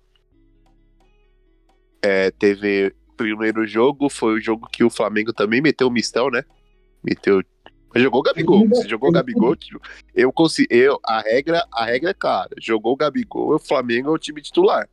[2.02, 6.30] É, teve o primeiro jogo, foi o jogo que o Flamengo também meteu o mistão,
[6.30, 6.44] né?
[7.02, 7.42] Meteu.
[7.92, 8.68] Mas jogou o Gabigol.
[8.74, 9.80] Se jogou o Gabigol, tipo,
[10.14, 10.68] eu consigo.
[10.70, 12.50] Eu, a regra, a regra é clara.
[12.60, 14.86] Jogou o Gabigol, o Flamengo é o time titular.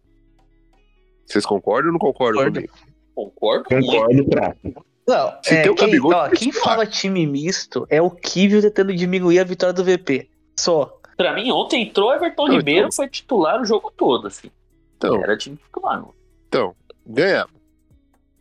[1.25, 2.67] Vocês concordam ou não concordam Concordo.
[2.67, 2.93] comigo?
[3.15, 3.63] Concordo?
[3.69, 4.86] Concordo, Prato.
[5.07, 8.62] Não, Se é, tem o quem, Gabigol, ó, quem fala time misto é o Kivio
[8.62, 10.29] tentando diminuir a vitória do VP.
[10.57, 10.99] Só.
[11.17, 14.49] Pra mim, ontem entrou Everton Não, Ribeiro, então- foi titular o jogo todo, assim.
[14.97, 16.13] Então, Era time titular, não.
[16.47, 16.73] Então,
[17.05, 17.53] ganhamos.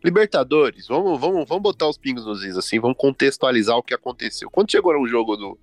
[0.04, 4.50] Libertadores, vamos, vamos, vamos botar os pingos nos is, assim, vamos contextualizar o que aconteceu.
[4.50, 5.58] Quando chegou no jogo do.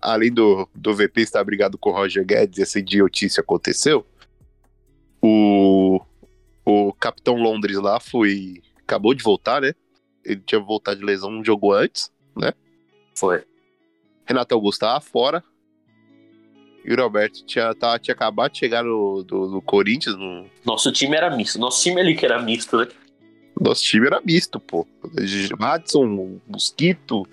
[0.00, 4.04] Além do, do VP estar brigado com o Roger Guedes, essa idiotice aconteceu.
[5.22, 6.00] O,
[6.64, 8.62] o Capitão Londres lá foi.
[8.82, 9.72] Acabou de voltar, né?
[10.24, 12.12] Ele tinha voltado de lesão um jogo antes.
[13.16, 13.44] Foi.
[14.26, 15.42] Renato Augusto tava fora.
[16.84, 20.90] E o Roberto tinha, tava- tinha acabado de chegar no, do, do Corinthians, no, Nosso
[20.92, 21.58] time era misto.
[21.58, 22.88] Nosso time ali que era misto, né?
[23.58, 24.86] Nosso time era misto, pô.
[25.58, 27.26] Madison, Mosquito.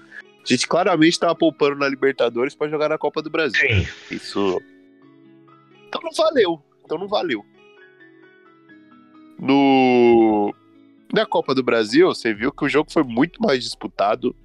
[0.44, 3.60] A gente claramente tava poupando na Libertadores pra jogar na Copa do Brasil.
[3.60, 3.88] Sim.
[4.16, 4.62] Isso.
[5.88, 6.62] Então não valeu.
[6.86, 7.46] Então não valeu.
[9.42, 10.54] No.
[11.12, 14.36] Na Copa do Brasil, você viu que o jogo foi muito mais disputado.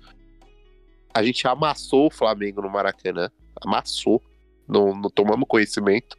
[1.14, 3.30] A gente amassou o Flamengo no Maracanã.
[3.60, 4.22] Amassou.
[4.66, 6.16] Não, não tomamos conhecimento.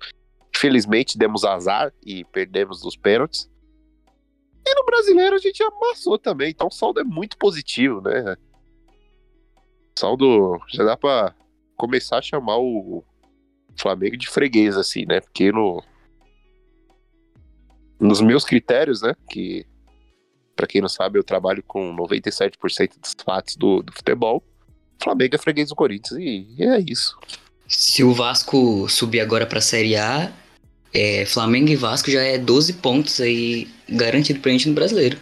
[0.56, 3.50] Infelizmente, demos azar e perdemos nos pênaltis.
[4.66, 6.52] E no brasileiro a gente amassou também.
[6.52, 8.38] Então o saldo é muito positivo, né?
[9.98, 10.60] Saldo.
[10.70, 11.34] Já dá pra
[11.76, 13.04] começar a chamar o
[13.76, 15.20] Flamengo de freguês, assim, né?
[15.20, 15.84] Porque no.
[18.00, 19.14] Nos meus critérios, né?
[19.30, 19.66] Que.
[20.56, 24.44] Pra quem não sabe, eu trabalho com 97% dos fatos do, do futebol.
[25.02, 26.20] Flamengo é freguês do Corinthians.
[26.20, 27.16] E, e é isso.
[27.68, 30.32] Se o Vasco subir agora pra Série A,
[30.94, 35.18] é, Flamengo e Vasco já é 12 pontos aí garantido pra gente no brasileiro.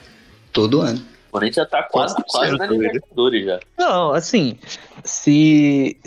[0.53, 1.03] Todo ano.
[1.35, 2.77] O Corinthians já tá quase, quase na né?
[2.77, 3.59] Libertadores já.
[3.77, 4.57] Não, assim,
[5.03, 5.97] se.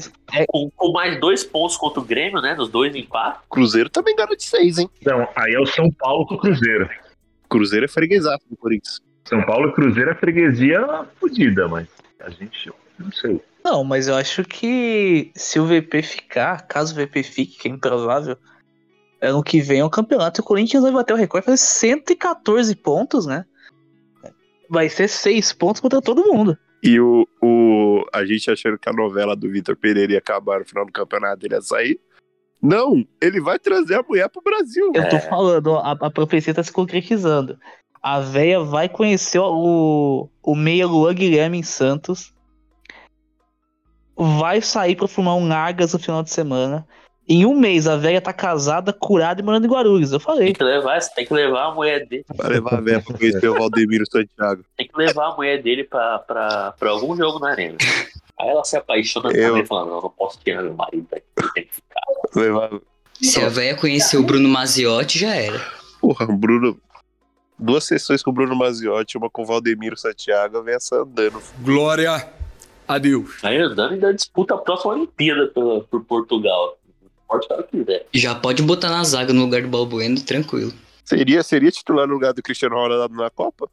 [0.49, 2.55] Com, com mais dois pontos contra o Grêmio, né?
[2.55, 3.43] Dos dois empates.
[3.51, 4.89] Cruzeiro também garante seis, hein?
[5.01, 6.89] Então, aí é o São Paulo com o Cruzeiro.
[7.49, 9.01] Cruzeiro é freguesaço do Corinthians.
[9.25, 11.87] São Paulo e Cruzeiro é freguesia fodida, mas
[12.21, 13.41] a gente, não sei.
[13.63, 17.71] Não, mas eu acho que se o VP ficar, caso o VP fique, que é
[17.71, 18.37] improvável,
[19.21, 21.59] ano que vem é o campeonato e o Corinthians vai bater o recorde e fazer
[21.59, 23.45] 114 pontos, né?
[24.69, 26.57] Vai ser 6 pontos contra todo mundo.
[26.83, 30.65] E o, o, a gente achando que a novela do Vitor Pereira ia acabar no
[30.67, 32.01] final do campeonato, ele ia sair.
[32.63, 34.91] Não, ele vai trazer a mulher pro Brasil.
[34.95, 35.21] Eu tô É.
[35.21, 37.59] falando, ó, a, a profecia tá se concretizando.
[38.03, 42.33] A véia vai conhecer o, o Meia Luan Guilherme em Santos.
[44.17, 46.87] Vai sair pra fumar um Argas no final de semana.
[47.29, 50.13] Em um mês, a véia tá casada, curada e morando em Guarulhos.
[50.13, 50.53] Eu Tem falei.
[50.55, 52.25] que levar, tem que levar a mulher dele.
[52.35, 54.65] Vai levar a velha pra conhecer o Valdemiro Santiago.
[54.77, 57.77] Tem que levar a mulher dele pra, pra, pra algum jogo na arena.
[58.41, 61.65] Aí ela se apaixona Eu- também, falando, não, não posso tirar meu marido daqui, tem
[61.67, 62.01] que ficar.
[62.35, 62.71] Levar.
[63.21, 65.61] Se a véia conhecer o Bruno Maziotti, já era.
[66.01, 66.81] Porra, o Bruno.
[67.59, 71.43] Duas sessões com o Bruno Maziotti, uma com o Valdemiro Santiago, vem essa andando.
[71.61, 72.27] Glória
[72.87, 73.43] a Deus.
[73.43, 76.78] Aí o Dani ainda disputa a próxima Olimpíada pela, por Portugal.
[77.29, 78.07] Pode o cara quiser.
[78.13, 80.73] Já pode botar na zaga no lugar do Balbueno, tranquilo.
[81.05, 83.69] Seria, seria titular no lugar do Cristiano Ronaldo na Copa?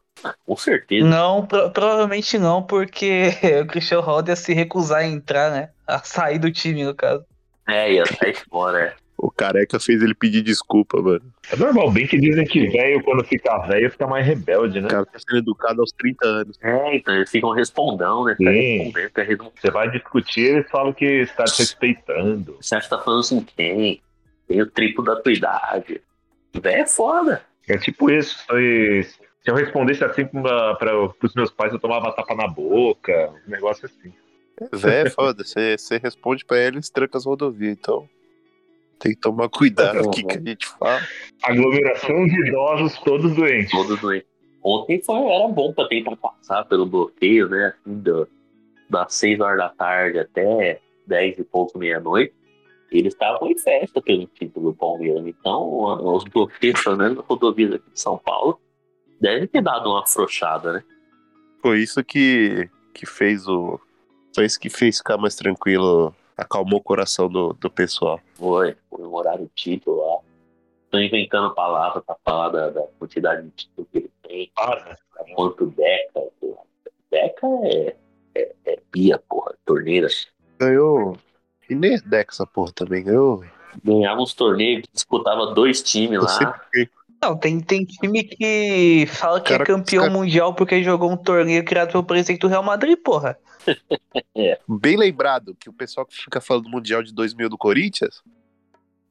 [0.46, 1.06] Com certeza.
[1.06, 3.30] Não, pro- provavelmente não, porque
[3.62, 5.70] o Cristiano Ronaldo ia se recusar a entrar, né?
[5.86, 7.24] A sair do time, no caso.
[7.68, 8.94] É, ia sair fora, é.
[9.18, 11.22] O careca fez ele pedir desculpa, mano.
[11.50, 14.88] É normal, bem que dizem que velho, quando fica velho, fica mais rebelde, né?
[14.88, 16.58] O cara tá sendo educado aos 30 anos.
[16.62, 18.36] É, então eles ficam respondão, né?
[18.38, 19.52] Tá respondendo, tá respondendo.
[19.60, 22.56] Você vai discutir, eles falam que está desrespeitando.
[22.60, 24.02] Você acha que tá falando assim, quem?
[24.46, 26.00] Tem o triplo da tua idade.
[26.54, 27.42] Véi é foda.
[27.68, 28.44] É tipo isso.
[28.46, 29.02] foi-
[29.42, 30.76] Se eu respondesse assim para
[31.22, 34.12] os meus pais, eu tomava tapa na boca, um negócio assim.
[34.72, 35.44] Véi, é foda.
[35.44, 37.76] Você você responde pra eles, tranca as rodovias.
[37.78, 38.08] Então,
[38.98, 41.00] tem que tomar cuidado com o que, a gente fala.
[41.42, 43.70] Aglomeração de idosos todos doentes.
[43.70, 44.26] Todo doente.
[44.62, 47.74] ontem foi, era bom para tentar passar pelo bloqueio, né?
[47.74, 48.28] Assim, do,
[48.88, 52.34] das 6 horas da tarde até 10 e pouco, meia-noite.
[52.90, 55.26] Eles estavam em festa pelo título do Palmeiras.
[55.26, 58.60] Então, os bloqueios, pelo menos nas rodovias aqui de São Paulo,
[59.20, 60.84] devem ter dado uma afrouxada, né?
[61.60, 63.80] Foi isso que, que fez o.
[64.34, 68.20] Foi isso que fez ficar mais tranquilo, acalmou o coração do, do pessoal.
[68.34, 70.18] Foi, comemorar o título lá.
[70.84, 74.52] Estão inventando palavras para falar da, da, quantidade de título que ele tem.
[74.54, 74.98] Para.
[75.34, 76.20] Quanto Deca.
[77.10, 77.96] Deca é,
[78.34, 80.08] é, é pia, porra, torneira.
[80.58, 81.16] Ganhou.
[81.68, 83.44] E nem Deca essa porra também, ganhou.
[83.82, 86.62] Ganhava uns torneios, disputava dois times lá.
[87.26, 90.14] Não, tem, tem time que fala que é cara, é campeão cara...
[90.14, 93.36] mundial porque jogou um torneio criado pelo presidente do Real Madrid, porra.
[94.36, 94.60] é.
[94.68, 98.22] Bem lembrado que o pessoal que fica falando do Mundial de 2000 do Corinthians.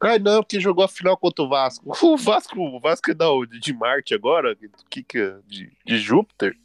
[0.02, 1.92] Ai, não, que jogou a final contra o Vasco.
[2.02, 3.60] O Vasco, o Vasco é da onde?
[3.60, 4.56] De Marte agora?
[4.90, 5.36] Que, que, é?
[5.46, 6.56] de, de Júpiter?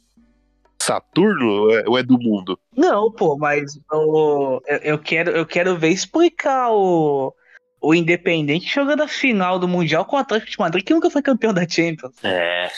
[0.81, 2.57] Saturno ou é do mundo?
[2.75, 7.33] Não, pô, mas o, eu, eu, quero, eu quero ver explicar o,
[7.81, 11.21] o Independente jogando a final do Mundial com o Atlético de Madrid, que nunca foi
[11.21, 12.13] campeão da Champions.
[12.23, 12.69] É.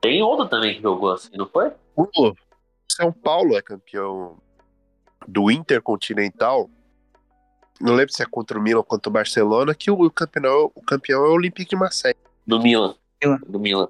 [0.00, 1.72] Tem outro também que jogou assim, não foi?
[1.96, 2.06] O
[2.86, 4.36] São Paulo é campeão
[5.26, 6.70] do Intercontinental.
[7.80, 10.82] Não lembro se é contra o Milan ou contra o Barcelona, que o campeão, o
[10.82, 12.18] campeão é o Olympique de Marseille.
[12.46, 12.94] Do Milan.
[13.22, 13.40] Milan.
[13.48, 13.88] Do Milan.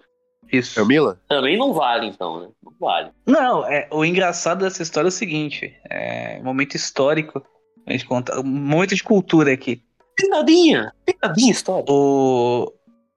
[0.50, 0.78] Isso.
[0.78, 1.18] É o Milan?
[1.28, 2.48] Também não vale, então, né?
[2.62, 3.10] Não vale.
[3.26, 7.42] Não, é, o engraçado dessa história é o seguinte: é momento histórico.
[7.86, 8.40] A gente conta.
[8.40, 9.82] Um momento de cultura aqui.
[10.18, 10.92] Picadinha!
[11.06, 11.84] Picadinha história.
[11.88, 12.72] O,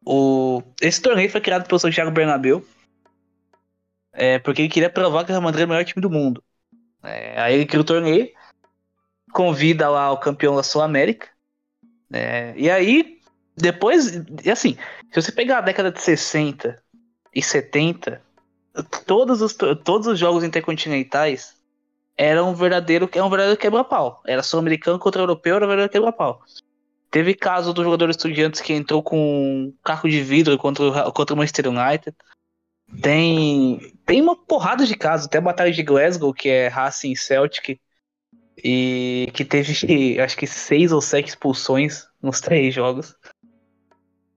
[0.05, 2.63] o, esse torneio foi criado pelo Santiago Bernabéu.
[4.13, 6.43] É, porque ele queria provar que o Real Madrid é o melhor time do mundo.
[7.03, 8.29] É, aí ele cria o torneio,
[9.33, 11.27] convida lá o campeão da Sul-América.
[12.13, 13.19] É, e aí,
[13.57, 14.77] depois, assim,
[15.11, 16.77] se você pegar a década de 60
[17.33, 18.21] e 70,
[19.07, 21.55] todos os, todos os jogos intercontinentais
[22.15, 24.21] eram um verdadeiro, é um verdadeiro quebra-pau.
[24.27, 26.43] Era sul-americano contra europeu, era um verdadeiro quebra-pau.
[27.11, 31.37] Teve caso do jogador estudiantes que entrou com um carro de vidro contra, contra o
[31.37, 32.15] Manchester United.
[33.01, 37.79] Tem, tem uma porrada de casos, até a Batalha de Glasgow, que é Racing Celtic,
[38.63, 43.13] e que teve acho que seis ou sete expulsões nos três jogos.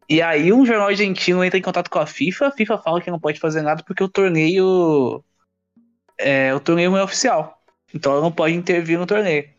[0.08, 3.10] E aí um jornal argentino entra em contato com a FIFA, a FIFA fala que
[3.10, 5.24] não pode fazer nada porque o torneio
[6.18, 7.62] é, o torneio não é oficial.
[7.94, 9.53] Então ela não pode intervir no torneio.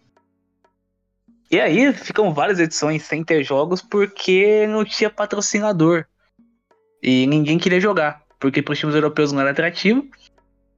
[1.51, 6.05] E aí ficam várias edições sem ter jogos porque não tinha patrocinador.
[7.01, 8.23] E ninguém queria jogar.
[8.39, 10.07] Porque para os times europeus não era atrativo.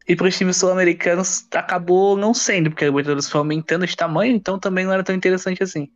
[0.07, 4.33] E para os times sul-americanos acabou não sendo, porque a Libertadores foi aumentando de tamanho,
[4.35, 5.89] então também não era tão interessante assim.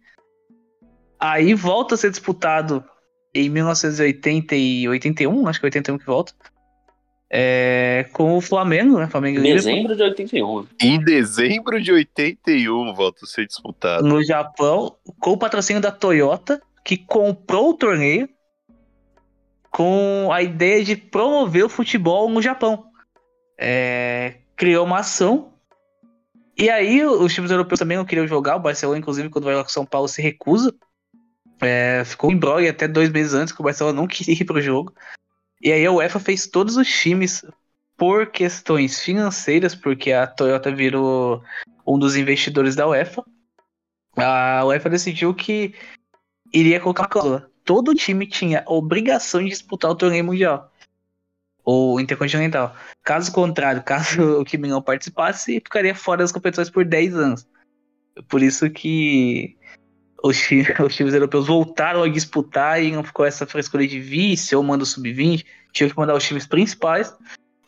[1.18, 2.84] Aí volta a ser disputado
[3.34, 6.34] em 1980 e 81, acho que é 81 que volta.
[7.34, 9.08] É, com o Flamengo, né?
[9.08, 10.67] Flamengo em dezembro de 81.
[10.82, 14.06] Em dezembro de 81 volta a ser disputado.
[14.06, 18.28] No Japão, com o patrocínio da Toyota, que comprou o torneio
[19.72, 22.84] com a ideia de promover o futebol no Japão.
[23.58, 25.54] É, criou uma ação.
[26.58, 28.58] E aí os times europeus também não queriam jogar.
[28.58, 30.76] O Barcelona, inclusive, quando vai lá com São Paulo, se recusa.
[31.62, 34.60] É, ficou em brog até dois meses antes que o Barcelona não queria ir pro
[34.60, 34.94] jogo.
[35.62, 37.45] E aí a UEFA fez todos os times
[37.95, 41.43] por questões financeiras, porque a Toyota virou
[41.86, 43.24] um dos investidores da UEFA.
[44.15, 45.76] A UEFA decidiu que
[46.52, 47.52] iria colocar uma cláusula.
[47.63, 50.71] Todo time tinha obrigação de disputar o torneio mundial.
[51.63, 52.76] Ou intercontinental.
[53.04, 57.47] Caso contrário, caso o time não participasse, ficaria fora das competições por 10 anos.
[58.28, 59.56] Por isso que
[60.24, 64.56] os times, os times europeus voltaram a disputar e não ficou essa frescura de vice
[64.56, 65.46] ou manda sub-20.
[65.72, 67.16] Tinha que mandar os times principais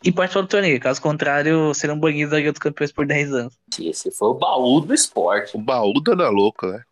[0.02, 0.80] e participar do torneio.
[0.80, 3.58] Caso contrário, serão banidos da Liga dos Campeões por 10 anos.
[3.80, 5.56] Esse foi o baú do esporte.
[5.56, 6.82] O baú da Ana Louca, né?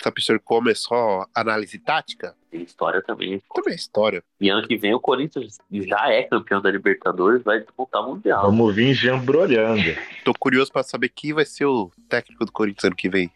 [0.00, 2.36] Sabe, professor, como é só análise tática?
[2.52, 3.42] Tem história também.
[3.52, 4.22] Também é história.
[4.40, 8.42] E ano que vem o Corinthians já é campeão da Libertadores, vai disputar o Mundial.
[8.42, 9.96] Vamos vir jambrolhando.
[10.24, 13.28] Tô curioso pra saber quem vai ser o técnico do Corinthians ano que vem.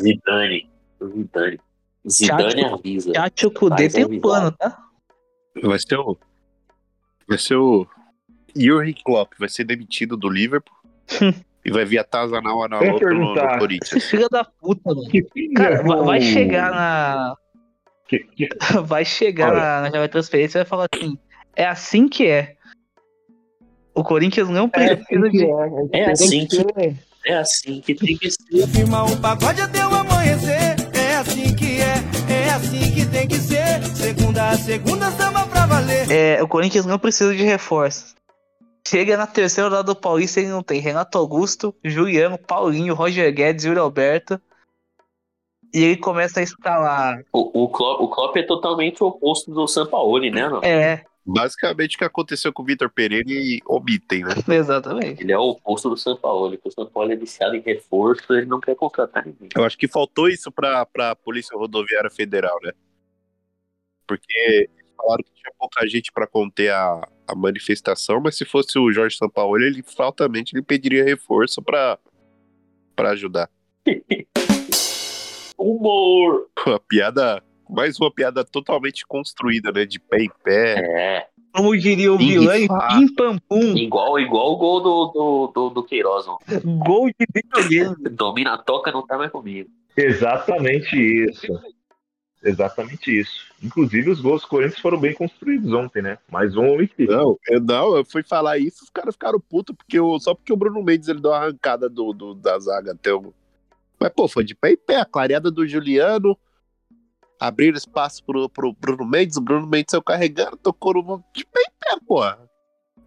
[0.00, 0.68] Zidane.
[1.02, 1.60] Zidane.
[2.08, 3.12] Zidane avisa.
[3.12, 4.78] Tchatcho Kudê tem plano, tá?
[5.62, 6.16] Vai ser o.
[7.28, 7.86] Vai ser o.
[8.54, 10.74] Jurgen Klopp vai ser demitido do Liverpool.
[11.64, 14.04] e vai vir a Tazanal Analog no, no Corinthians.
[14.04, 15.02] Filha da puta, mano.
[15.56, 17.36] Cara, vai, vai chegar na.
[18.08, 18.48] Que, que...
[18.86, 19.90] Vai chegar Olha.
[19.90, 21.18] na, na transferência e vai falar assim:
[21.56, 22.54] é assim que é.
[23.92, 25.44] O Corinthians não precisa é de.
[25.92, 26.64] É, é assim que
[27.26, 27.38] é.
[27.38, 28.66] Assim que tem que ser.
[28.68, 30.76] Firma um pagode até o amanhecer.
[30.94, 31.96] É assim que é,
[32.32, 33.82] é assim que tem que ser.
[33.94, 36.10] Segunda a segunda, samba pra valer.
[36.10, 38.14] É, o Corinthians não precisa de reforços.
[38.86, 43.64] Chega na terceira rodada do Paulista ele não tem Renato Augusto, Juliano, Paulinho, Roger Guedes,
[43.64, 44.40] Yuri Alberto.
[45.74, 47.24] E ele começa a escalar.
[47.32, 50.48] O, o, Klopp, o Klopp é totalmente o oposto do Sampaoli, né?
[50.48, 50.62] Não?
[50.62, 54.34] É, Basicamente o que aconteceu com o Vitor Pereira e omitem, né?
[54.54, 55.22] exatamente.
[55.22, 58.60] Ele é o oposto do Sampaoli, que o Sampaoli é viciado em reforço, ele não
[58.60, 59.48] quer contratar ninguém.
[59.56, 62.70] Eu acho que faltou isso pra, pra Polícia Rodoviária Federal, né?
[64.06, 68.78] Porque eles falaram que tinha pouca gente pra conter a, a manifestação, mas se fosse
[68.78, 71.98] o Jorge Sampaoli, ele faltamente ele pediria reforço pra,
[72.94, 73.50] pra ajudar.
[75.58, 76.48] Humor!
[76.64, 79.84] Uma piada, mais uma piada totalmente construída, né?
[79.84, 80.74] De pé em pé.
[80.78, 82.18] É, Como diria o
[82.66, 82.88] fá.
[82.88, 86.26] pim pam pum, igual, igual o gol do, do, do, do Queiroz.
[86.28, 86.38] ó.
[86.64, 87.96] gol de videogame.
[88.10, 89.68] Domina a toca, não tá mais comigo.
[89.96, 91.46] Exatamente isso.
[92.44, 93.46] Exatamente isso.
[93.62, 96.18] Inclusive, os gols do Corinthians foram bem construídos ontem, né?
[96.30, 97.10] Mais um homicídio.
[97.10, 100.52] Não, eu não, eu fui falar isso, os caras ficaram putos, porque o, só porque
[100.52, 103.32] o Bruno Mendes ele deu uma arrancada do, do- da zaga até o.
[103.98, 106.38] Mas, pô, foi de pé em pé, a clareada do Juliano.
[107.38, 111.22] Abriram espaço pro, pro Bruno Mendes, o Bruno Mendes saiu carregando, tocou no.
[111.34, 112.38] De pé em pé, porra.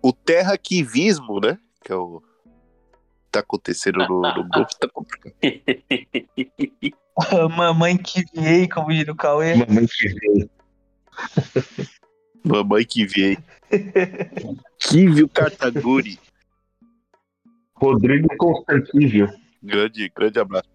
[0.02, 1.58] O terraquivismo, né?
[1.84, 2.22] Que é o.
[3.32, 5.36] Tá acontecendo no, no grupo, tá complicado.
[7.56, 9.56] Mamãe que viei, como diria o Cauê.
[9.56, 10.50] Mamãe que veio.
[12.46, 13.44] Mamãe que veio.
[14.80, 16.20] Kivio Cartaguri.
[17.74, 19.28] Rodrigo Constantível.
[19.62, 20.70] Grande, grande abraço.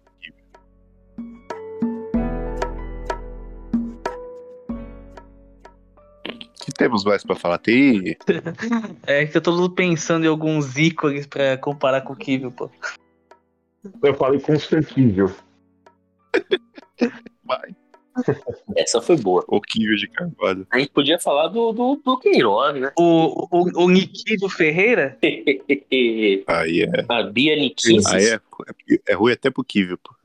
[6.77, 7.57] Temos mais pra falar?
[7.57, 8.15] Tem.
[9.07, 12.69] É que eu tô pensando em alguns ícones pra comparar com o Kivio, pô.
[14.03, 15.31] Eu falei Constantível.
[17.43, 17.75] Vai.
[18.75, 19.43] Essa foi boa.
[19.47, 20.65] O Kivio de Carvalho.
[20.71, 22.91] A gente podia falar do, do, do Queiroz, né?
[22.97, 25.17] O, o, o Nikido Ferreira?
[26.47, 27.05] Aí é.
[27.09, 28.05] a Bia Nikisis.
[28.07, 30.15] Aí é, é, é ruim até pro Kivio, pô.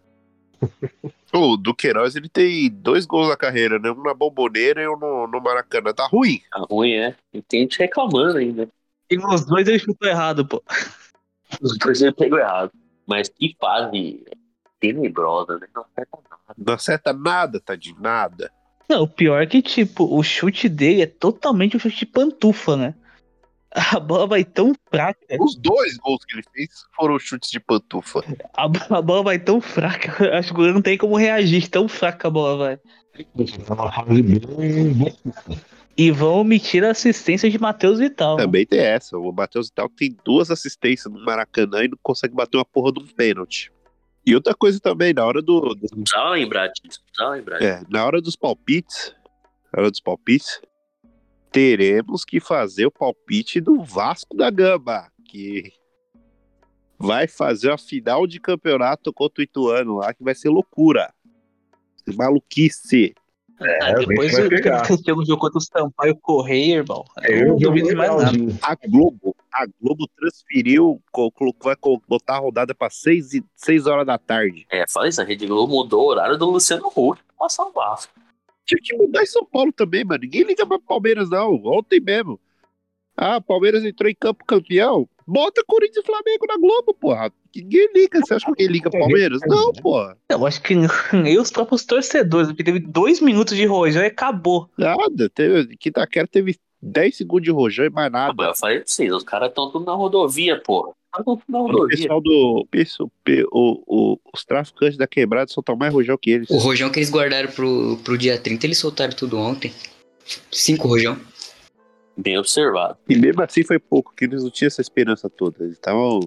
[1.32, 3.90] O Duqueiroz, ele tem dois gols na carreira, né?
[3.90, 5.92] Um na Bomboneira e um no, no Maracanã.
[5.92, 6.40] Tá ruim.
[6.50, 7.14] Tá ruim, é.
[7.32, 8.68] E tem gente reclamando ainda.
[9.10, 10.62] E nos dois ele chutou errado, pô.
[11.60, 12.72] Os dois ele pegou errado.
[13.06, 14.24] Mas que fase
[14.78, 15.66] tenebrosa, né?
[15.74, 16.54] Não acerta nada.
[16.56, 18.50] Não acerta nada, tá de nada.
[18.88, 22.76] Não, o pior é que, tipo, o chute dele é totalmente um chute de pantufa,
[22.76, 22.94] né?
[23.94, 28.20] A bola vai tão fraca, Os dois gols que ele fez foram chutes de pantufa.
[28.54, 31.68] a, a bola vai tão fraca, eu acho que o goleiro não tem como reagir,
[31.68, 32.78] tão fraca a bola vai.
[35.96, 38.36] E vão omitir a assistência de Matheus Vital.
[38.36, 39.18] Também tem essa.
[39.18, 43.00] O Matheus Vital tem duas assistências no Maracanã e não consegue bater uma porra de
[43.00, 43.70] um pênalti.
[44.24, 45.60] E outra coisa também, na hora do.
[45.74, 47.00] do- Não precisava lembrar disso.
[47.00, 47.70] Não precisava lembrar disso.
[47.70, 49.14] é, na hora dos palpites.
[49.72, 50.60] Na hora dos palpites,
[51.50, 55.10] teremos que fazer o palpite do Vasco da Gama.
[55.24, 55.72] Que
[56.98, 61.12] vai fazer a final de campeonato contra o Ituano lá, que vai ser loucura.
[62.16, 63.14] Maluquice.
[63.60, 64.48] Ah, É, depois vai o.
[64.82, 67.04] Cristiano jogou contra o Sampaio Correia, irmão.
[67.22, 68.38] Eu não duvido mais nada.
[68.62, 71.00] A Globo, a Globo transferiu,
[71.62, 71.76] vai
[72.08, 74.66] botar a rodada para 6 e- seis horas da tarde.
[74.70, 75.20] É, fala isso.
[75.20, 78.12] A Rede Globo mudou o horário do Luciano Huck pra passar o Vasco.
[78.70, 80.20] Tinha que mudar em São Paulo também, mano.
[80.22, 81.54] Ninguém liga pra Palmeiras, não.
[81.64, 82.38] Ontem mesmo.
[83.16, 85.08] Ah, Palmeiras entrou em campo campeão.
[85.26, 87.32] Bota Corinthians e Flamengo na Globo, porra.
[87.54, 88.20] Ninguém liga.
[88.20, 89.40] Você acha que alguém liga Palmeiras?
[89.44, 90.16] Não, porra.
[90.28, 90.74] Eu acho que
[91.12, 94.70] nem os próprios torcedores, porque teve dois minutos de rojão e acabou.
[94.78, 95.28] Nada.
[95.28, 98.32] Teve, Quinta-queira teve 10 segundos de rojão e mais nada.
[98.42, 100.92] Eu falei pra vocês, os caras estão tudo na rodovia, porra.
[101.16, 102.66] Tudo na O pessoal do.
[103.52, 106.48] o- o- os traficantes da quebrada soltam mais rojão que eles.
[106.50, 109.72] O rojão que eles guardaram pro, pro dia 30, eles soltaram tudo ontem.
[110.50, 111.18] Cinco rojão.
[112.16, 112.98] Bem observado.
[113.08, 115.64] E mesmo assim foi pouco, que eles não tinham essa esperança toda.
[115.64, 116.20] Eles estavam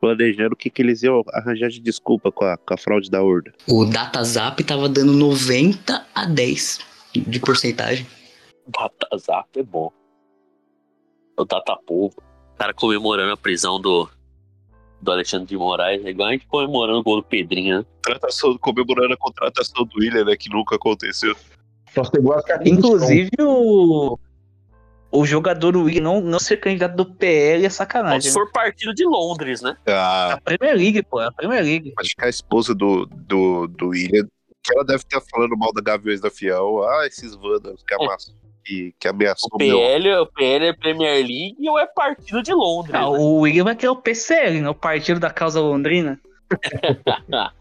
[0.00, 3.22] planejando o que, que eles iam arranjar de desculpa com a, com a fraude da
[3.22, 3.54] horda.
[3.66, 6.80] O DataZap tava dando 90 a 10
[7.14, 8.06] de porcentagem.
[8.66, 9.90] Data Zap é bom.
[11.38, 12.14] O Data Povo.
[12.18, 14.08] O cara comemorando a prisão do,
[15.00, 16.04] do Alexandre de Moraes.
[16.04, 17.86] É igual a gente comemorando o gol do Pedrinho, né?
[18.04, 20.36] Contratação, comemorando a contratação do William, né?
[20.36, 21.36] Que nunca aconteceu.
[21.96, 22.68] A.
[22.68, 24.18] Inclusive, o,
[25.14, 28.22] o jogador William não, não ser candidato do PL é sacanagem.
[28.22, 28.32] se né?
[28.32, 29.76] for partido de Londres, né?
[29.86, 31.92] Ah, A Premier League, pô, é a Premier League.
[31.98, 34.26] acho que a esposa do, do, do William,
[34.62, 36.82] que ela deve estar falando mal da Gaviões da Fiel.
[36.82, 38.34] Ah, esses vândalos que, amassam,
[38.64, 39.76] que, que ameaçou O o meu.
[39.78, 42.94] PL, o PL é Premier League ou é partido de Londres?
[42.94, 43.18] Ah, né?
[43.18, 44.68] o William vai querer o PCL, né?
[44.68, 46.18] O Partido da Causa Londrina.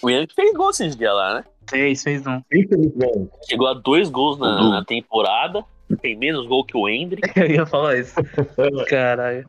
[0.00, 1.44] O que fez gol esses dias lá, né?
[1.68, 2.40] Fez, fez um.
[2.52, 3.30] Infelizmente.
[3.48, 5.64] Chegou a dois gols na, na temporada.
[6.00, 7.28] Tem menos gol que o Hendrick.
[7.38, 8.14] Eu ia falar isso.
[8.88, 9.48] Caralho.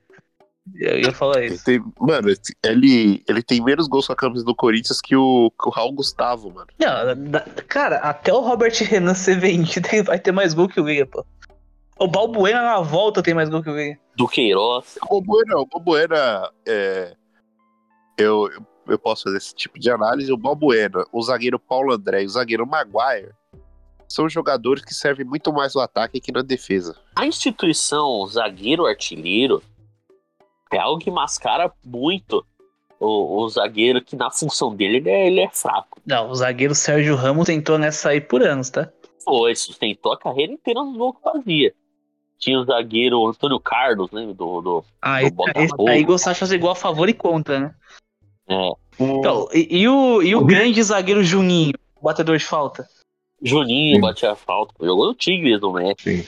[0.76, 1.66] Eu ia falar Ele isso.
[1.66, 2.30] tem, mano,
[2.64, 5.94] ele, ele tem menos gols com a camisa do Corinthians que o, que o Raul
[5.94, 6.68] Gustavo, mano.
[6.80, 10.80] Não, da- cara, até o Robert Renan ser vendido ele vai ter mais gol que
[10.80, 11.26] o Veiga, pô.
[11.98, 14.00] O Balbuena na volta tem mais gol que o Veiga.
[14.16, 14.98] Do Queiroz.
[15.04, 17.14] O Balbuena, o Balbuena é,
[18.18, 20.32] eu, eu, eu posso fazer esse tipo de análise.
[20.32, 23.32] O Balbuena, o zagueiro Paulo André e o zagueiro Maguire
[24.08, 26.96] são jogadores que servem muito mais no ataque que na defesa.
[27.16, 29.62] A instituição zagueiro artilheiro
[30.78, 32.46] é algo que mascara muito
[33.00, 36.00] o, o zagueiro que na função dele ele é, ele é fraco.
[36.06, 38.90] Não, o zagueiro Sérgio Ramos tentou nessa aí por anos, tá?
[39.24, 41.74] Foi, sustentou a carreira inteira nos gols que fazia.
[42.38, 44.26] Tinha o zagueiro Antônio Carlos, né?
[44.34, 45.90] Do, do, Ah, Do esse, Botafogo.
[45.90, 47.76] aí gostava de fazer igual a favor e contra, né?
[48.50, 52.88] é, Então, e, e o, e o grande zagueiro Juninho, batedor de falta?
[53.42, 54.02] Juninho Sim.
[54.02, 54.74] batia falta.
[54.82, 56.02] Jogou no Tigres no México.
[56.02, 56.26] Sim.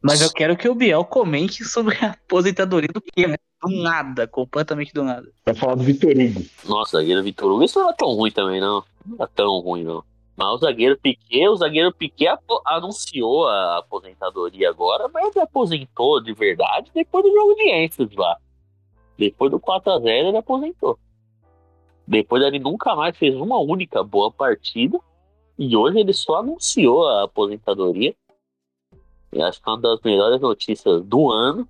[0.00, 3.36] Mas eu quero que o Biel comente sobre a aposentadoria do quê, né?
[3.60, 5.28] Do nada, completamente do nada.
[5.44, 6.44] Vai falar do Vitor Hugo.
[6.68, 8.84] Nossa, zagueiro Vitor Hugo, isso não era tão ruim também, não.
[9.04, 10.04] Não era tão ruim, não.
[10.36, 16.32] Mas o zagueiro Piquet, o zagueiro Piquet anunciou a aposentadoria agora, mas ele aposentou de
[16.32, 18.36] verdade depois do jogo de Enfield lá.
[19.18, 20.96] Depois do 4x0 ele aposentou.
[22.06, 24.98] Depois ele nunca mais fez uma única boa partida.
[25.58, 28.14] E hoje ele só anunciou a aposentadoria.
[29.32, 31.68] E acho que é uma das melhores notícias do ano.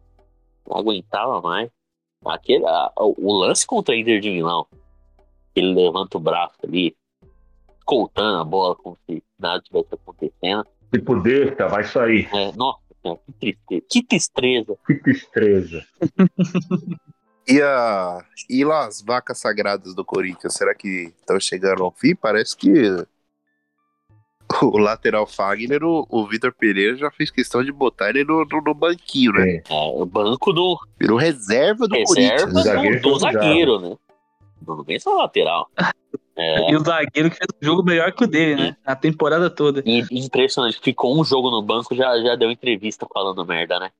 [0.68, 1.70] Não aguentava mais.
[2.24, 4.66] Aquele, a- o lance contra a Inter de Milão.
[5.54, 6.96] Ele levanta o braço ali,
[7.78, 10.66] escoltando a bola como se nada tivesse acontecendo.
[10.94, 12.28] Se puder, tá, vai sair.
[12.34, 13.86] É, nossa, senhora, que tristeza.
[13.90, 14.76] Que tristeza.
[14.86, 15.86] Que tristeza.
[17.50, 22.14] E, a, e lá as vacas sagradas do Corinthians, será que estão chegando ao fim?
[22.14, 22.70] Parece que
[24.62, 28.60] o lateral Fagner, o, o Vitor Pereira já fez questão de botar ele no, no,
[28.60, 29.48] no banquinho, né?
[29.48, 29.56] É.
[29.56, 32.64] É, o banco do Virou reserva do reserva Corinthians.
[32.64, 33.96] Zagueiro do, do zagueiro, né?
[34.66, 35.68] Não vem só lateral.
[36.40, 38.76] É, E o zagueiro que fez um jogo melhor que o dele, né?
[38.86, 39.82] A temporada toda.
[39.84, 43.90] e impressionante, ficou um jogo no banco, já, já deu entrevista falando merda, né?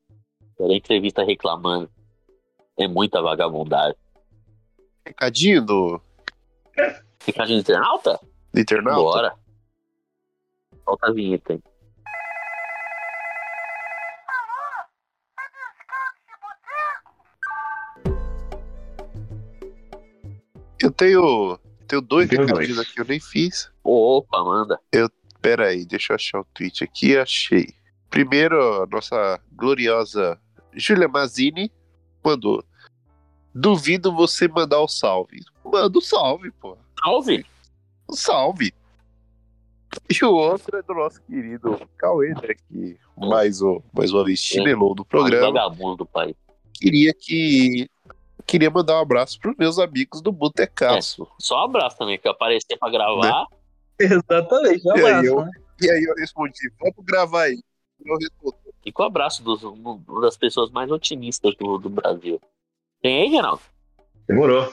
[0.57, 1.91] Já deu entrevista reclamando.
[2.79, 3.97] É muita vagabundagem.
[5.05, 6.01] Recadinho do,
[7.19, 8.19] Ficar de internauta?
[8.53, 9.03] do internauta?
[9.03, 9.35] Bora.
[10.89, 11.61] Solta a vinheta aí.
[20.80, 22.86] Eu tenho, tenho dois Tenho recadinhos dois.
[22.86, 23.70] aqui que eu nem fiz.
[23.84, 24.80] Opa, manda.
[25.43, 27.18] Pera aí, deixa eu achar o tweet aqui.
[27.18, 27.74] Achei.
[28.09, 30.41] Primeiro, a nossa gloriosa
[30.72, 31.70] Julia Mazini
[32.24, 32.64] mandou.
[33.55, 35.41] Duvido você mandar o salve.
[35.62, 36.78] Manda o salve, pô.
[37.05, 37.45] Salve!
[38.11, 38.72] Um salve.
[40.11, 42.55] E o outro é do nosso querido Cauê, né?
[42.68, 45.47] Que mais, o, mais uma vez chinelou do programa.
[45.53, 46.34] vagabundo do país.
[46.74, 47.89] Queria que.
[48.47, 51.28] Queria mandar um abraço pros meus amigos do Botecaço.
[51.39, 53.45] Só um abraço também, que eu apareci pra gravar.
[53.99, 55.51] Exatamente, um E aí, abraço, eu- né?
[55.82, 57.61] E aí eu respondi, vamos gravar aí.
[58.05, 59.61] Eu respondi, E com o abraço dos,
[60.22, 62.41] das pessoas mais otimistas do, do Brasil.
[63.03, 63.61] Tem aí, Geraldo?
[64.26, 64.72] Demorou.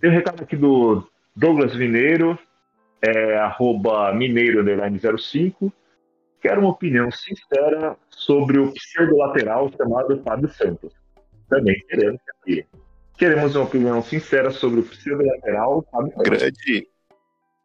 [0.00, 1.02] Tem um recado aqui do
[1.34, 2.38] Douglas Mineiro,
[3.02, 5.72] é, arroba mineiro underline 05.
[6.40, 10.92] Quero uma opinião sincera sobre o pseudo-lateral chamado Fábio Santos.
[11.48, 12.66] Também queremos aqui.
[13.18, 16.28] Queremos uma opinião sincera sobre o pseudo-lateral Fábio Santos.
[16.30, 16.88] grande,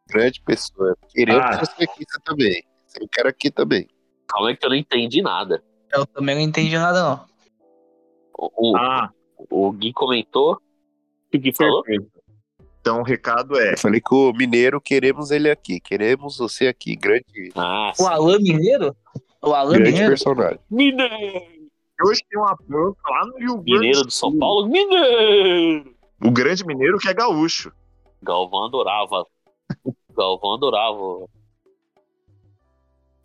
[0.08, 0.96] grande pessoa.
[1.10, 1.58] Queremos Ah.
[1.60, 2.62] você aqui também.
[3.00, 3.86] Eu quero aqui também.
[4.28, 5.62] Calma aí que eu não entendi nada.
[5.92, 7.26] Eu também não entendi nada, não.
[8.38, 9.10] O, o, Ah,
[9.50, 10.54] o Gui comentou.
[10.54, 10.58] O
[11.30, 11.82] que o Gui falou?
[11.82, 12.11] perfeito.
[12.82, 15.78] Então o recado é: Eu falei que o Mineiro, queremos ele aqui.
[15.78, 16.96] Queremos você aqui.
[16.96, 17.24] Grande,
[17.54, 18.94] Ah, O Alan Mineiro?
[19.40, 20.10] O Alan grande Mineiro?
[20.10, 20.58] personagem.
[20.70, 21.62] Mineiro!
[22.04, 24.38] hoje tem uma banca lá no Rio Grande Mineiro do São Sul.
[24.40, 24.68] Paulo?
[24.68, 25.94] Mineiro!
[26.24, 27.70] O grande mineiro que é gaúcho.
[28.20, 29.24] Galvão adorava.
[30.16, 30.98] Galvão adorava.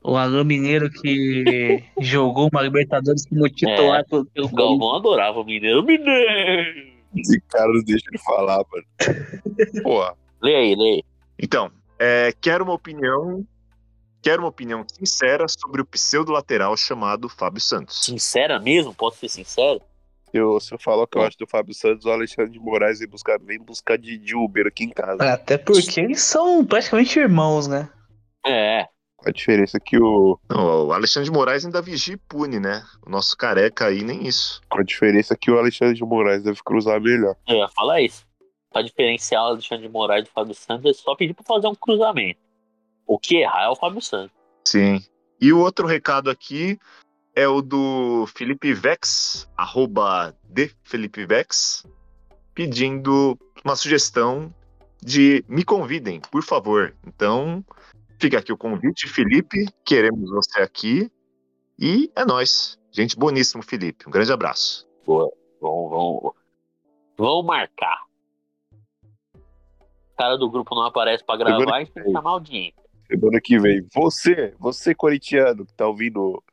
[0.03, 4.49] O Alan Mineiro que jogou uma Libertadores como titular pelo, pelo.
[4.49, 5.83] Galvão adorava o Mineiro.
[5.83, 6.96] Mineiro!
[7.15, 8.85] Esse cara não deixa ele falar, mano.
[9.83, 10.03] Pô,
[10.41, 11.03] Lê aí, lê aí.
[11.39, 13.45] Então, é, quero uma opinião.
[14.21, 18.03] Quero uma opinião sincera sobre o pseudo lateral chamado Fábio Santos.
[18.03, 18.93] Sincera mesmo?
[18.93, 19.81] Posso ser sincero?
[20.33, 22.99] eu, se eu falar o que eu acho do Fábio Santos, o Alexandre de Moraes
[22.99, 25.23] vem buscar, vem buscar de, de Uber aqui em casa.
[25.33, 27.89] Até porque eles são praticamente irmãos, né?
[28.45, 28.87] É.
[29.27, 30.39] A diferença é que o.
[30.49, 32.81] Não, o Alexandre de Moraes ainda vigia e pune, né?
[33.05, 34.61] O nosso careca aí, nem isso.
[34.71, 37.35] A diferença é que o Alexandre de Moraes deve cruzar melhor.
[37.45, 38.25] Eu ia falar isso.
[38.71, 41.75] Pra diferenciar o Alexandre de Moraes do Fábio Santos, é só pedir pra fazer um
[41.75, 42.39] cruzamento.
[43.05, 44.31] O que errar é o Fábio Santos.
[44.65, 45.03] Sim.
[45.41, 46.79] E o outro recado aqui
[47.35, 51.85] é o do Felipe Vex, arroba de Felipe Vex,
[52.53, 54.53] pedindo uma sugestão
[55.03, 56.95] de me convidem, por favor.
[57.05, 57.61] Então,
[58.19, 59.65] fica aqui o convite, Felipe.
[59.83, 61.11] Queremos você aqui.
[61.79, 62.77] E é nóis.
[62.91, 64.07] Gente boníssimo, Felipe.
[64.07, 64.87] Um grande abraço.
[65.05, 65.31] Boa.
[65.61, 66.33] Vamos, vamos,
[67.17, 68.05] vamos marcar.
[69.33, 72.81] O cara do grupo não aparece pra gravar, que chamar audiência.
[73.07, 73.85] Semana que vem.
[73.93, 76.43] Você, você corintiano que tá ouvindo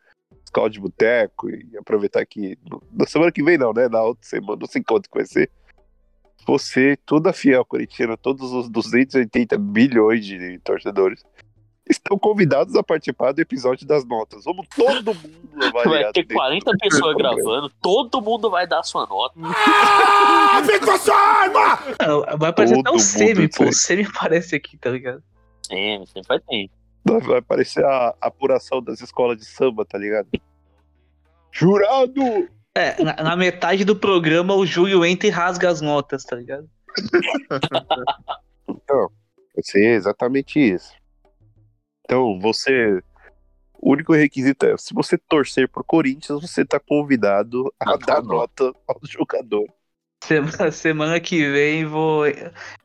[0.46, 2.58] Scout de Boteco e aproveitar que.
[2.92, 3.88] Na semana que vem, não, né?
[3.88, 5.50] Na outra semana, não sei quanto que vai ser.
[6.46, 11.24] Você, toda fiel corintiana, todos os 280 bilhões de torcedores,
[11.88, 14.44] estão convidados a participar do episódio das notas.
[14.44, 16.04] Vamos todo mundo avaliar.
[16.04, 19.38] Vai ter dentro 40 do pessoas gravando, todo mundo vai dar sua nota.
[19.38, 19.52] Não,
[22.38, 23.64] vai aparecer até Todo o Semi, mundo pô.
[23.64, 23.72] O.
[23.72, 25.22] Semi aparece aqui, tá ligado?
[25.66, 26.70] Sempre, sempre vai ter.
[27.04, 30.28] Vai aparecer a apuração das escolas de samba, tá ligado?
[31.52, 32.48] Jurado!
[32.74, 36.68] É, na, na metade do programa o Júlio entra e rasga as notas, tá ligado?
[38.66, 39.08] Então,
[39.54, 40.92] vai ser exatamente isso.
[42.04, 43.02] Então, você.
[43.80, 48.16] O único requisito é: se você torcer pro Corinthians, você tá convidado a Ah, dar
[48.16, 48.22] tá.
[48.22, 49.66] nota ao jogador.
[50.24, 52.22] Semana, semana que vem vou.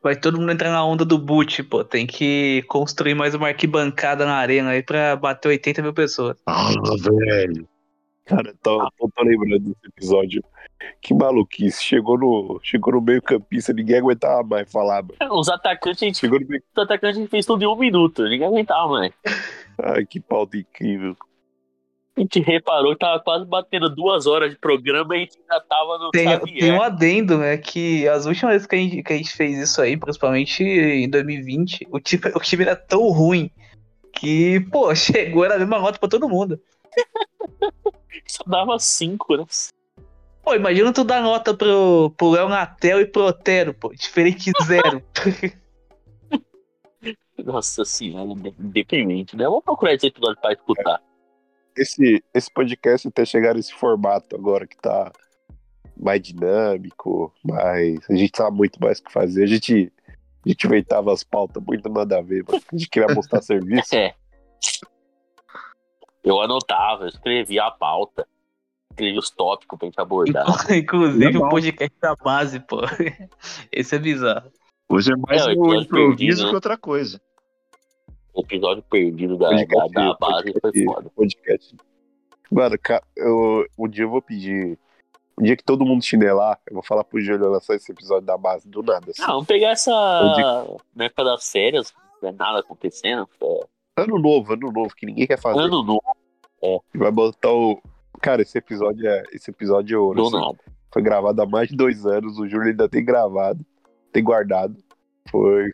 [0.02, 1.82] Vai todo mundo entrar na onda do boot, pô.
[1.82, 6.36] Tem que construir mais uma arquibancada na arena aí pra bater 80 mil pessoas.
[6.46, 6.68] Ah,
[7.00, 7.66] velho.
[8.26, 10.44] Cara, tô, tô, tô lembrando desse episódio.
[11.00, 11.82] Que maluquice.
[11.82, 15.34] Chegou no, chegou no meio campista, ninguém aguentava mais falar, mano.
[15.38, 16.62] Os atacantes, a gente, Chegou no meio.
[16.76, 19.12] os atacantes a gente fez tudo em um minuto, ninguém aguentava mais.
[19.82, 21.16] Ai, que pauta incrível.
[22.16, 25.60] A gente reparou que tava quase batendo duas horas de programa e a gente ainda
[25.66, 26.58] tava no Tem, Xavier.
[26.60, 27.56] tem um adendo, né?
[27.56, 31.08] Que as últimas vezes que a, gente, que a gente fez isso aí, principalmente em
[31.08, 33.50] 2020, o time, o time era tão ruim
[34.12, 36.60] que, pô, chegou, era a mesma nota pra todo mundo.
[38.26, 39.44] Só dava cinco, né?
[40.50, 43.90] Pô, imagina tu dar nota pro, pro Léo Natel e pro Otero, pô.
[43.90, 45.00] Diferente de zero.
[47.38, 49.46] Nossa senhora, de- deprimente, né?
[49.46, 51.00] Vou procurar esse episódio pra escutar.
[51.76, 55.12] Esse, esse podcast até chegar nesse formato agora que tá
[55.96, 59.44] mais dinâmico, mas a gente sabe muito mais o que fazer.
[59.44, 59.92] A gente,
[60.44, 62.60] a gente inventava as pautas muito nada a ver, mano.
[62.72, 63.94] A gente queria mostrar serviço.
[63.94, 64.16] É.
[66.24, 68.26] Eu anotava, eu escrevia a pauta,
[69.18, 70.46] os tópicos pra gente abordar.
[70.74, 72.80] Inclusive o podcast da base, pô.
[73.72, 74.50] Esse é bizarro.
[74.88, 76.48] Hoje é mais É, um episódio improviso perdido, né?
[76.48, 77.20] que outra coisa.
[78.34, 81.10] O episódio perdido da, da, Podcast, da base foi podcast, foda.
[81.16, 81.76] podcast.
[82.50, 82.76] Mano,
[83.16, 84.78] eu, um dia eu vou pedir.
[85.38, 88.36] Um dia que todo mundo chinelar, eu vou falar pro Júlio lançar esse episódio da
[88.36, 89.10] base do nada.
[89.10, 89.22] assim.
[89.22, 93.26] Não, vamos pegar essa Eu na época das férias, não é nada acontecendo.
[93.96, 95.58] é Ano novo, ano novo, que ninguém quer fazer.
[95.60, 96.02] Ano novo,
[96.94, 97.80] Vai botar o.
[98.20, 99.22] Cara, esse episódio é.
[99.32, 100.16] Esse episódio é ouro.
[100.22, 100.40] do assim.
[100.46, 100.58] nada.
[100.92, 102.38] Foi gravado há mais de dois anos.
[102.38, 103.64] O Júlio ainda tem gravado,
[104.12, 104.76] tem guardado.
[105.30, 105.70] Foi,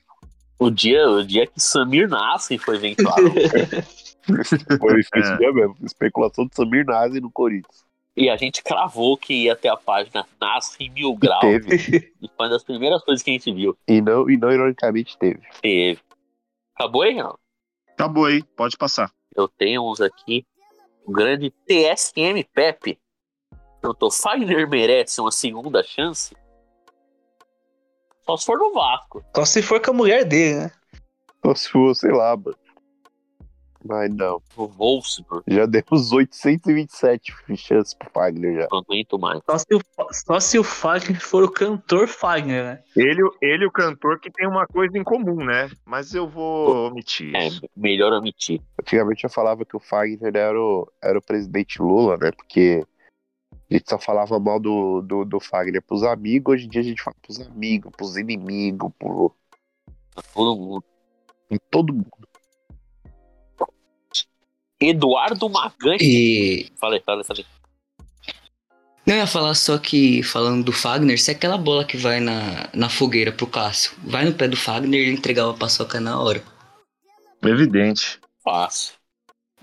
[0.58, 3.22] O dia, o dia que Samir Nassi foi ventilado.
[4.80, 5.36] foi isso É.
[5.38, 5.76] dia mesmo.
[5.82, 7.84] Especulação de Samir Nazi no Corinthians.
[8.16, 11.40] e a gente cravou que ia ter a página Nassi em mil E graus.
[11.40, 12.12] teve.
[12.22, 13.76] E foi uma das primeiras coisas que a gente viu.
[13.88, 15.40] E não, e não ironicamente teve.
[15.62, 16.00] Teve.
[16.74, 17.38] Acabou aí, não?
[17.92, 19.10] Acabou aí, pode passar.
[19.34, 20.44] Eu tenho uns aqui.
[21.06, 22.98] O grande TSM Pepe.
[23.80, 26.36] Perguntou, Fagner merece uma segunda chance?
[28.24, 29.24] Só se for no Vasco.
[29.34, 30.72] Só se for com a mulher dele, né?
[31.44, 32.58] Só se for, sei lá, mano.
[33.88, 34.42] Mas não.
[34.56, 35.44] No Wolfsburg.
[35.46, 38.68] Já demos 827 chances pro Fagner já.
[38.70, 39.40] Não aguento mais.
[39.48, 39.80] Só se o,
[40.12, 42.82] só se o Fagner for o cantor Fagner, né?
[42.96, 45.70] Ele, ele e o cantor que tem uma coisa em comum, né?
[45.84, 47.62] Mas eu vou omitir É, isso.
[47.76, 48.60] melhor omitir.
[48.80, 52.30] Antigamente eu falava que o Fagner era o, era o presidente Lula, né?
[52.30, 52.84] Porque
[53.70, 56.84] a gente só falava mal do, do, do Fagner pros amigos, hoje em dia a
[56.84, 59.34] gente fala pros amigos, pros inimigos, pro,
[60.32, 60.84] Todo mundo.
[61.50, 62.25] em todo mundo.
[64.80, 65.96] Eduardo Magan.
[66.00, 66.70] E.
[66.78, 67.46] Falei, falei, falei.
[69.06, 72.68] Não, eu ia falar só que, falando do Fagner, se aquela bola que vai na,
[72.74, 76.42] na fogueira pro Cássio vai no pé do Fagner, ele entregava a paçoca na hora.
[77.42, 78.18] Evidente.
[78.42, 78.94] Fácil.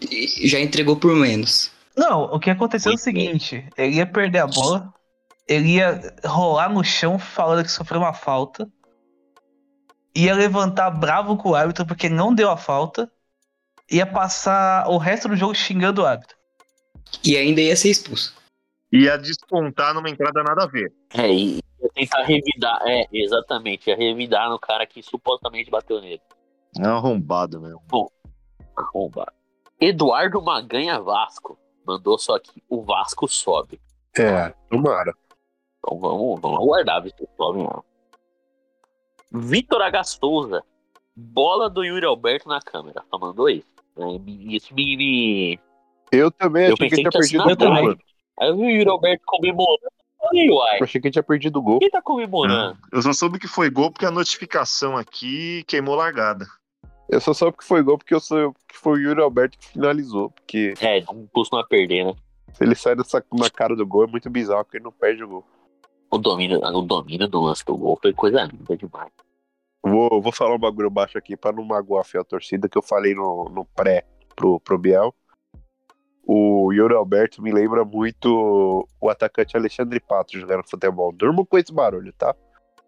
[0.10, 1.72] E já entregou por menos.
[1.96, 4.94] Não, o que aconteceu é o seguinte: ele ia perder a bola,
[5.48, 8.68] ele ia rolar no chão falando que sofreu uma falta,
[10.16, 13.12] ia levantar bravo com o árbitro porque não deu a falta,
[13.92, 16.36] ia passar o resto do jogo xingando o árbitro.
[17.24, 18.36] E ainda ia ser expulso.
[18.92, 20.94] Ia descontar numa entrada nada a ver.
[21.14, 22.80] É, e ia tentar revidar.
[22.86, 23.90] É, exatamente.
[23.90, 26.22] Ia revidar no cara que supostamente bateu nele.
[26.80, 27.82] É arrombado, meu.
[28.76, 29.32] Arromba.
[29.80, 31.58] Eduardo Maganha Vasco.
[31.86, 32.64] Mandou só aqui.
[32.70, 33.80] O Vasco sobe.
[34.18, 35.14] É, tomara.
[35.80, 37.84] Então vamos, vamos aguardar se sobe não.
[39.32, 40.04] Vitor H.
[40.04, 40.64] Souza.
[41.16, 43.04] Bola do Yuri Alberto na câmera.
[43.10, 43.73] Só mandou isso.
[43.98, 45.60] É, Isso me, me-
[46.12, 47.98] Eu também Eu achei que pensei ele tinha que tinha perdido o gol.
[48.40, 49.88] Aí eu vi o Yuri Alberto comemorando.
[50.34, 50.80] Uai.
[50.80, 51.80] Eu achei que ele tinha perdido o gol.
[51.80, 52.78] Quem tá comemorando?
[52.92, 56.46] Eu só soube que foi gol porque a notificação aqui queimou largada.
[57.10, 59.68] Eu só soube que foi gol porque eu sou que foi o Yuri Alberto que
[59.68, 60.30] finalizou.
[60.32, 62.16] Porque É, não costuma perder, né?
[62.54, 65.24] se ele sai dessa, na cara do gol é muito bizarro, porque ele não perde
[65.24, 65.46] o gol.
[66.12, 69.12] O domínio, o domínio do lance do gol foi coisa linda demais.
[69.94, 73.14] Vou, vou falar um bagulho baixo aqui pra não magoar a torcida que eu falei
[73.14, 74.04] no, no pré
[74.36, 75.14] pro, pro Biel.
[76.26, 81.12] O Yuri Alberto me lembra muito o atacante Alexandre Pato jogando futebol.
[81.12, 82.34] Durmo com esse barulho, tá?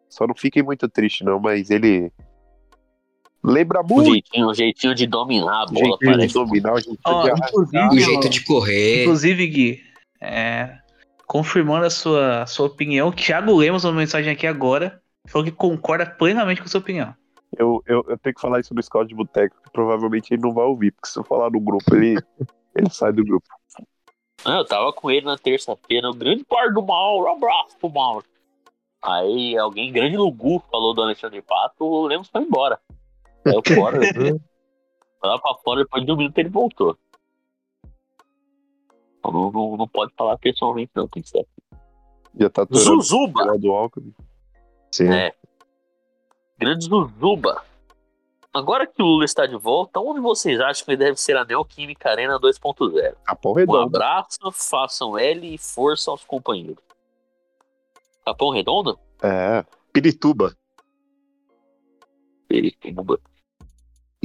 [0.10, 2.12] Só não fiquem muito tristes, não, mas ele
[3.44, 6.34] lembra O muito jeitinho, o jeitinho de dominar a o bola, jeitinho de parece.
[6.34, 9.02] dominar, o jeitinho Ó, de inclusive, O jeito de correr.
[9.04, 9.84] inclusive, Gui,
[10.20, 10.76] é,
[11.28, 15.05] confirmando a sua, a sua opinião, Thiago Lemos mandou mensagem aqui agora.
[15.28, 17.16] Falou que concorda plenamente com a sua opinião.
[17.58, 20.52] Eu, eu, eu tenho que falar isso no Scout de Boteco, que provavelmente ele não
[20.52, 22.16] vai ouvir, porque se eu falar no grupo, ele,
[22.76, 23.48] ele sai do grupo.
[24.44, 27.90] Ah, eu tava com ele na terça-feira, o grande par do Mauro, um abraço pro
[27.90, 28.26] Mauro.
[29.02, 32.80] Aí alguém grande no Gu falou do Alexandre Pato, o Lemos foi embora.
[33.44, 36.98] Saiu fora, foi lá pra fora, depois de um minuto ele voltou.
[39.20, 41.48] Então Não, não, não pode falar pessoalmente, não, tem que ser.
[42.40, 43.58] Já tá Zuzuba!
[43.58, 44.14] do Alckmin.
[44.96, 45.12] Sim.
[45.12, 45.34] É.
[46.58, 47.62] Grande Zuzuba.
[48.54, 52.10] Agora que o Lula está de volta, onde vocês acham que deve ser a Neoquímica
[52.10, 53.16] Arena 2.0?
[53.26, 53.82] Capão Um redondo.
[53.98, 56.82] abraço, façam L e força aos companheiros.
[58.26, 58.98] Capão Redondo?
[59.22, 59.66] É.
[59.92, 60.56] Pirituba.
[62.48, 63.20] Perituba.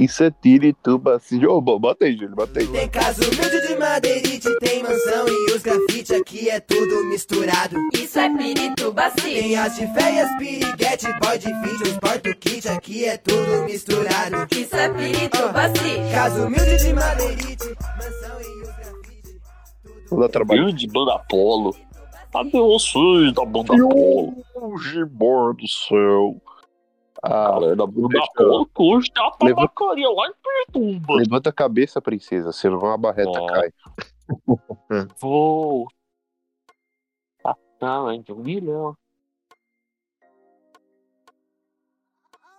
[0.03, 1.15] Isso é Tirituba.
[1.17, 2.67] Assim, ô, bo- bota aí, Júlio, bota aí.
[2.67, 7.75] Tem casa humilde de madeirite, tem mansão e os grafite aqui é tudo misturado.
[7.93, 9.33] Isso é Pirituba sim.
[9.33, 14.47] Tem as de feias, piriguete, boy de vídeos, porta kit, aqui é tudo misturado.
[14.51, 16.11] Isso é Pirituba sim.
[16.11, 19.39] Casa humilde de madeirite, mansão e os grafite.
[20.09, 20.63] Vou dar trabalho.
[20.65, 21.75] Grande banda Polo.
[22.33, 24.33] Cadê vocês da banda Polo?
[24.55, 26.41] O Gibor do céu.
[27.23, 30.33] Ah, Galera tem uma Levanta- tabacaria lá em
[30.73, 31.13] Pirituba.
[31.15, 33.71] levanta a cabeça, princesa, senão a barreta cai.
[35.19, 35.87] Vou.
[37.43, 38.97] Passar de um milhão.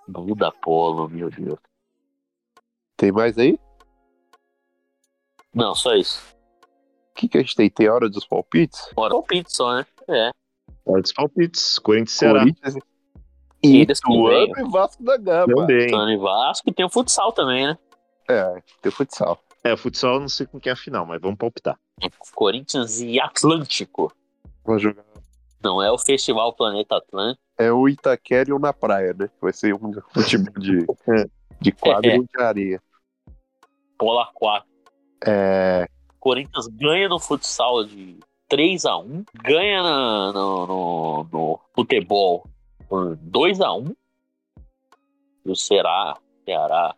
[0.06, 1.58] Banda Polo, meu Deus.
[2.96, 3.58] Tem mais aí?
[5.54, 6.22] Não, só isso.
[7.10, 7.68] O que, que a gente tem?
[7.70, 8.88] Tem hora dos palpites?
[8.94, 9.86] Bora o pizza só, né?
[10.08, 10.30] É.
[10.84, 11.78] Hora dos palpites.
[11.78, 12.44] Corinthians e Ceará.
[13.62, 15.54] Ituano e Vasco da Gama.
[15.54, 15.88] Também.
[15.90, 17.78] Tano e Vasco e tem o futsal também, né?
[18.28, 19.38] É, tem futsal.
[19.64, 21.78] É, futsal eu não sei com quem é a final, mas vamos palpitar.
[22.34, 24.12] Corinthians e Atlântico.
[24.64, 25.04] Vai jogar.
[25.62, 27.40] Não é o Festival Planeta Atlântico.
[27.58, 29.28] É o Itaquera e o na praia, né?
[29.40, 30.84] Vai ser um futebol de,
[31.60, 32.16] de quadro É.
[32.16, 32.82] e de areia.
[33.98, 34.68] Bola 4.
[35.24, 35.86] É,
[36.18, 42.44] Corinthians ganha no futsal de 3 a 1 ganha na- no, no, no futebol
[42.92, 43.94] por 2 a 1
[45.46, 46.14] E o Ceará,
[46.44, 46.94] Ceará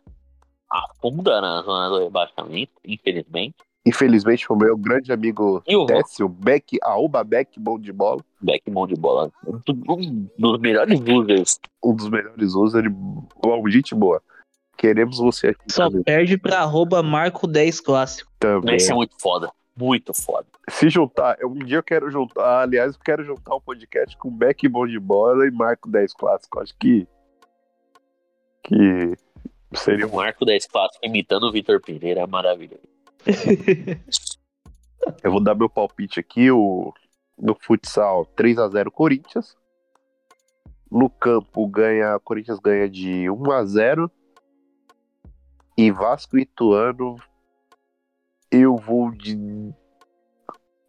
[0.69, 3.55] afunda na zona do rebaixamento, infelizmente.
[3.85, 8.21] infelizmente, o meu grande amigo E o Décio Beck, Aoba Beck, bom de bola.
[8.41, 9.31] Beck mão de bola.
[9.47, 11.59] Um dos melhores losers.
[11.81, 12.89] Um dos melhores usos, ele
[13.69, 14.21] gente boa.
[14.77, 16.03] Queremos você aqui Só também.
[16.03, 18.29] perde pra arroba Marco 10 Clássico.
[18.37, 18.75] também.
[18.75, 19.49] Esse é muito foda.
[19.77, 20.47] Muito foda.
[20.69, 24.67] Se juntar, um dia eu quero juntar, aliás, eu quero juntar um podcast com Beck
[24.69, 26.59] Bom de Bola e Marco 10 Clássico.
[26.61, 27.05] Acho que.
[28.63, 29.17] Que
[29.73, 32.87] seria um O Marco 10 Clássico imitando o Vitor Pereira é maravilhoso.
[35.21, 36.93] Eu vou dar meu palpite aqui, o,
[37.37, 39.57] no futsal 3 a 0 Corinthians.
[40.89, 44.11] No campo ganha, Corinthians ganha de 1 a 0
[45.77, 47.17] e Vasco e Ituano
[48.51, 49.35] eu vou de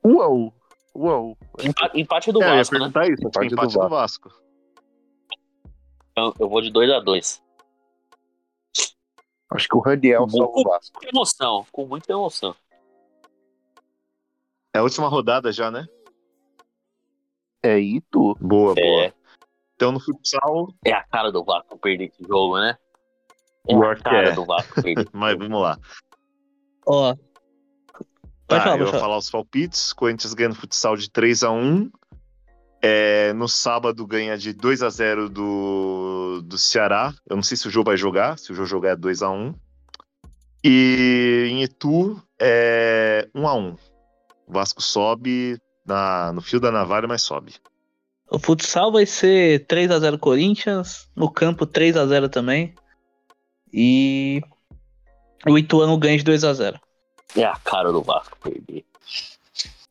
[0.04, 0.52] 1 a 1.
[0.94, 1.36] 1 a 1.
[1.64, 2.78] Empate, empate do é, eu ia Vasco, né?
[2.80, 3.26] perguntar isso.
[3.26, 4.30] Empate Empate, do do Vasco.
[6.12, 7.42] Então, eu vou de 2 a 2
[9.50, 11.00] Acho que o Raniel salva o Vasco.
[11.00, 12.54] Com emoção, com muita emoção.
[14.74, 15.86] É a última rodada já, né?
[17.62, 18.36] É Itu.
[18.40, 19.04] Boa, boa.
[19.04, 19.12] É,
[19.74, 22.76] Então no futsal, é a cara do Vasco perder esse jogo, né?
[23.68, 24.32] É Pior a cara é.
[24.32, 25.08] do Vasco perder.
[25.12, 25.78] mas vamos lá.
[26.86, 27.14] Ó.
[28.46, 29.00] Tá, falar, eu vou falar.
[29.00, 29.92] falar os palpites.
[29.92, 31.90] Corinthians ganha no futsal de 3 a 1
[32.80, 37.12] É, no sábado ganha de 2 a 0 do, do Ceará.
[37.28, 38.38] Eu não sei se o jogo vai jogar.
[38.38, 39.54] Se o jogo jogar é 2 a 1
[40.64, 43.76] E em Itu é 1 a 1
[44.46, 47.54] O Vasco sobe na, no fio da navalha, mas sobe.
[48.30, 52.74] O futsal vai ser 3x0 Corinthians, no campo 3x0 também.
[53.72, 54.40] E
[55.46, 56.78] o Ituano ganha de 2x0.
[57.34, 58.84] É a cara do Vasco perder.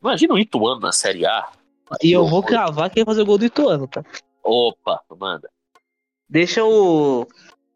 [0.00, 1.48] Imagina o Ituano na Série A.
[2.02, 4.04] E eu vou cravar quem vai fazer o gol do Ituano, tá?
[4.42, 5.48] Opa, manda.
[6.28, 7.26] Deixa o,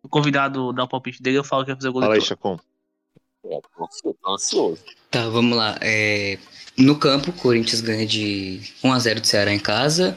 [0.02, 2.18] o convidado dar o palpite dele, eu falo quem vai fazer o gol Fala do
[2.18, 2.58] aí, Ituano.
[2.58, 2.70] Chacon.
[3.44, 3.60] É,
[4.22, 4.82] tô ansioso.
[5.10, 5.76] Tá, vamos lá.
[5.80, 6.38] É,
[6.76, 10.16] no campo, o Corinthians ganha de 1x0 do Ceará em casa.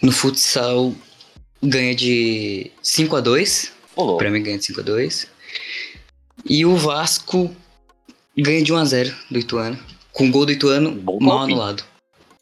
[0.00, 0.94] No futsal,
[1.62, 3.72] ganha de 5x2.
[3.96, 4.18] Ô, louco.
[4.18, 5.28] Pra mim, ganha de 5x2.
[6.46, 7.54] E o Vasco
[8.36, 9.78] ganha de 1x0 do Ituano.
[10.12, 11.52] Com gol do Ituano Bom mal palpite.
[11.52, 11.84] anulado.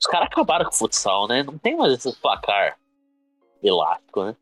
[0.01, 1.43] Os caras acabaram com o futsal, né?
[1.43, 2.79] Não tem mais esse placar
[3.63, 4.37] elástico, né?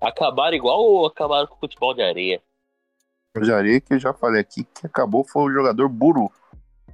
[0.00, 2.42] Acabaram igual ou acabaram com o futebol de areia.
[3.40, 6.30] Já areia que eu já falei aqui que acabou foi o jogador Buru.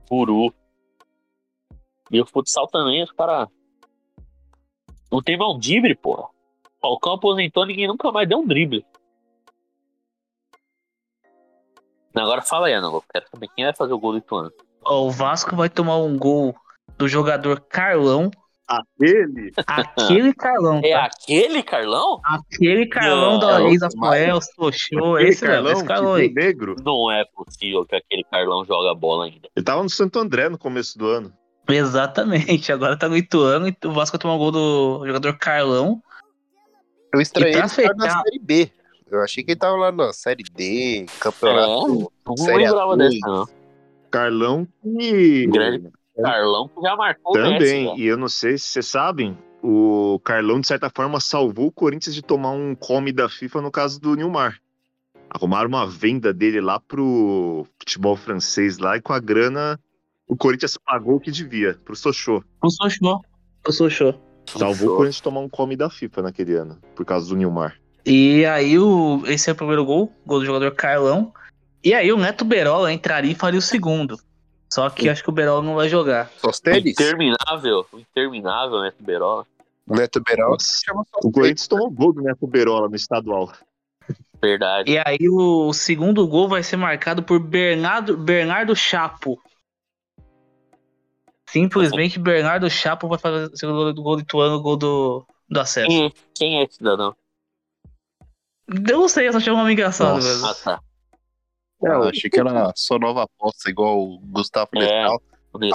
[0.06, 0.52] Puru.
[2.10, 3.48] E o futsal também, os caras.
[5.10, 6.28] Não tem mais um drible, porra.
[6.80, 8.84] Falcão aposentou, ninguém nunca mais deu um drible.
[12.16, 14.52] Agora fala aí, Ana, quero saber quem vai fazer o gol do Ituano.
[14.84, 16.54] Ó, o Vasco vai tomar um gol
[16.96, 18.30] do jogador Carlão.
[18.66, 19.52] Aquele?
[19.66, 21.04] Aquele Carlão, É tá?
[21.04, 22.20] aquele Carlão?
[22.24, 26.32] Aquele Carlão Não, da é ex-Apoel, Sochô, esse mesmo, esse Carlão viu aí.
[26.32, 26.76] negro.
[26.82, 29.48] Não é possível que aquele Carlão joga bola ainda.
[29.54, 31.32] Ele tava no Santo André no começo do ano.
[31.68, 36.00] Exatamente, agora tá no Ituano e o Vasco vai tomar um gol do jogador Carlão.
[37.12, 38.70] Eu estranhei ele estar na Série B.
[39.14, 42.12] Eu achei que ele tava lá na Série D, campeonato.
[42.26, 42.96] Não Série lembrava A2.
[42.98, 43.48] dessa, não.
[44.10, 45.46] Carlão e.
[45.46, 45.90] Grande
[46.20, 47.94] Carlão que já marcou o Também, né?
[47.96, 52.14] e eu não sei se vocês sabem, o Carlão, de certa forma, salvou o Corinthians
[52.14, 54.60] de tomar um come da FIFA no caso do Nilmar.
[55.28, 59.80] Arrumaram uma venda dele lá pro futebol francês lá e com a grana
[60.28, 62.42] o Corinthians pagou o que devia pro Sochô.
[62.62, 63.20] O Sochô.
[63.66, 64.14] O Sochô.
[64.46, 67.80] Salvou o Corinthians de tomar um come da FIFA naquele ano, por causa do Nilmar.
[68.06, 71.32] E aí o, esse é o primeiro gol, gol do jogador Carlão.
[71.82, 74.18] E aí o Neto Berola entraria e faria o segundo.
[74.72, 76.30] Só que acho que o Berola não vai jogar.
[76.38, 76.92] O Sostenes?
[76.92, 79.46] interminável, o interminável Neto Berola.
[79.86, 81.30] Neto Beral Nossa, chama O.
[81.30, 83.52] Corinthians tomou gol do Neto Berola no estadual.
[84.40, 84.90] Verdade.
[84.90, 89.40] E aí o segundo gol vai ser marcado por Bernardo, Bernardo Chapo.
[91.48, 95.26] Simplesmente Bernardo Chapo vai fazer o segundo gol do gol do Ituano, o gol do,
[95.48, 95.88] do acesso.
[95.88, 97.14] Quem, quem é esse cidadão?
[98.68, 100.28] Eu não sei, eu só achei um nome engraçado Nossa.
[100.28, 100.46] mesmo.
[100.46, 100.80] Ah, tá.
[101.84, 105.06] É, eu achei que era só nova aposta, igual o Gustavo É.
[105.08, 105.20] O.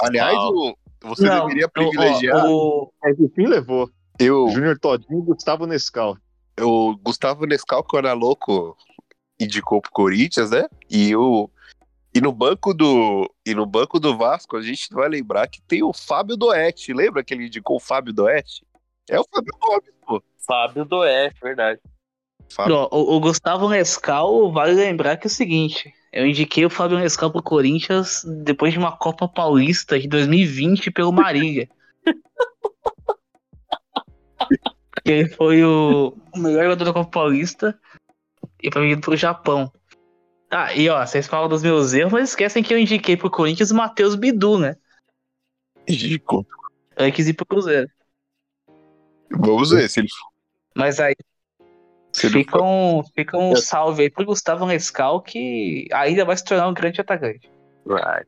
[0.02, 2.46] Aliás, o- você Não, deveria o- privilegiar.
[2.46, 3.88] o- Mas enfim levou.
[4.18, 6.16] Eu, Júnior Todinho e Gustavo Nescau.
[6.60, 8.76] o Gustavo Nescau, que era louco,
[9.40, 10.68] indicou pro Corinthians, né?
[10.90, 11.48] E o.
[12.14, 13.32] E no banco do.
[13.46, 16.92] E no banco do Vasco, a gente vai lembrar que tem o Fábio Doete.
[16.92, 18.66] Lembra que ele indicou o Fábio Doete?
[19.08, 20.22] É o Fábio Gomes, pô.
[20.46, 21.80] Fábio Doé, verdade.
[22.52, 22.88] Fábio.
[22.90, 27.30] O, o Gustavo Nescau, vale lembrar que é o seguinte: eu indiquei o Fábio Nescau
[27.30, 31.68] pro Corinthians depois de uma Copa Paulista de 2020 pelo Marília.
[35.04, 37.78] Ele foi o, o melhor jogador da Copa Paulista
[38.62, 39.72] e foi vendido pro Japão.
[40.50, 43.70] Ah, e ó, vocês falam dos meus erros, mas esquecem que eu indiquei pro Corinthians
[43.70, 44.76] o Matheus Bidu, né?
[45.86, 46.44] Indicou.
[46.96, 47.88] Eu quis ir pro Cruzeiro.
[49.30, 50.08] Vamos ver se ele.
[50.74, 51.14] Mas aí
[52.14, 56.74] fica um, fica um salve aí pro Gustavo Nescau, que ainda vai se tornar um
[56.74, 57.50] grande atacante.
[57.86, 58.26] Right.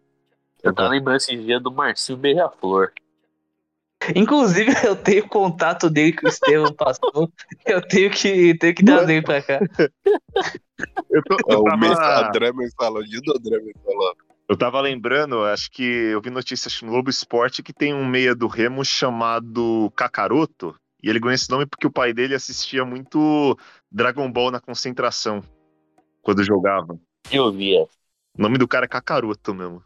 [0.62, 2.92] Eu tava lembrando esse dia do Marcinho Beija-Flor.
[4.16, 7.30] Inclusive, eu tenho contato dele que o Estevam passou.
[7.64, 9.60] Eu tenho que, tenho que trazer ele pra cá.
[11.08, 12.32] Eu, tô, É eu tava- Mensalão.
[14.48, 18.34] Eu tava lembrando, acho que eu vi notícias no Globo Esporte que tem um meia
[18.34, 20.74] do Remo chamado Kakaroto.
[21.02, 23.58] E ele ganhou esse nome porque o pai dele assistia muito
[23.90, 25.42] Dragon Ball na concentração.
[26.22, 26.98] Quando jogava.
[27.30, 27.82] Eu via.
[27.82, 29.82] O nome do cara é Kakaroto mesmo.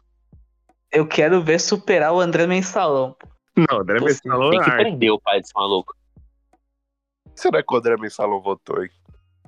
[0.91, 3.15] Eu quero ver superar o André Mensalão.
[3.57, 4.83] Não, André Mensalão Tem é que arte.
[4.83, 5.95] prender o pai desse maluco.
[7.35, 8.91] Será que o André Mensalão votou, hein?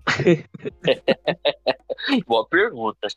[2.26, 3.08] Boa pergunta.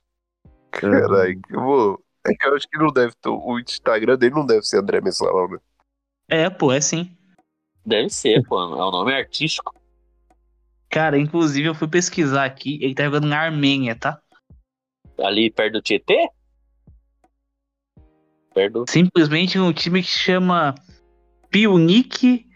[0.71, 2.05] Caralho, eu vou.
[2.27, 3.29] É que eu acho que não deve ter.
[3.29, 5.59] O Instagram dele não deve ser André Mensalão, né?
[6.29, 7.17] É, pô, é sim.
[7.85, 8.61] Deve ser, pô.
[8.61, 9.75] É o nome artístico.
[10.89, 14.21] Cara, inclusive eu fui pesquisar aqui, ele tá jogando na Armênia, tá?
[15.19, 16.29] Ali perto do Tietê?
[18.55, 18.91] Perto do...
[18.91, 20.75] Simplesmente um time que chama
[21.51, 22.47] Piunik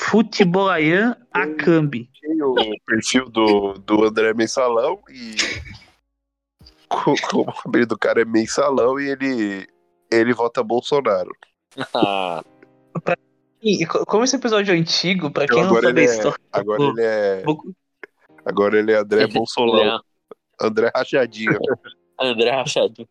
[0.00, 2.10] Futebolayan Akambi.
[2.40, 2.54] O
[2.84, 5.36] perfil do, do André Mensalão e.
[6.88, 9.66] co- como o apelido do cara é mensalão e ele,
[10.10, 11.30] ele vota Bolsonaro.
[11.94, 12.42] Ah,
[13.62, 16.38] E co- como esse episódio é antigo, pra quem Então, não sabe a é, história.
[16.52, 17.44] agora ele é,
[18.44, 20.02] agora ele é André Ele- Bolsonaro.
[20.60, 21.58] André Rachadinho.
[22.20, 23.08] André Rachadinho.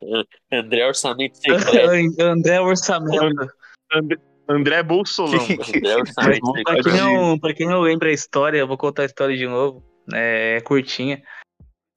[0.52, 2.20] André Orçamento Secreto.
[2.22, 3.50] André Orçamento.
[3.94, 4.18] André,
[4.50, 5.34] André Bolsolão.
[5.42, 6.90] André Orçamento Pra quem, Secreto.
[6.98, 9.84] não, pra quem não lembra a história, eu vou contar a história de novo.
[10.14, 11.22] É curtinha.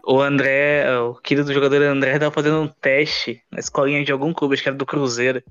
[0.04, 4.54] O André, o querido jogador André, tava fazendo um teste na escolinha de algum clube,
[4.54, 5.42] acho que era do Cruzeiro.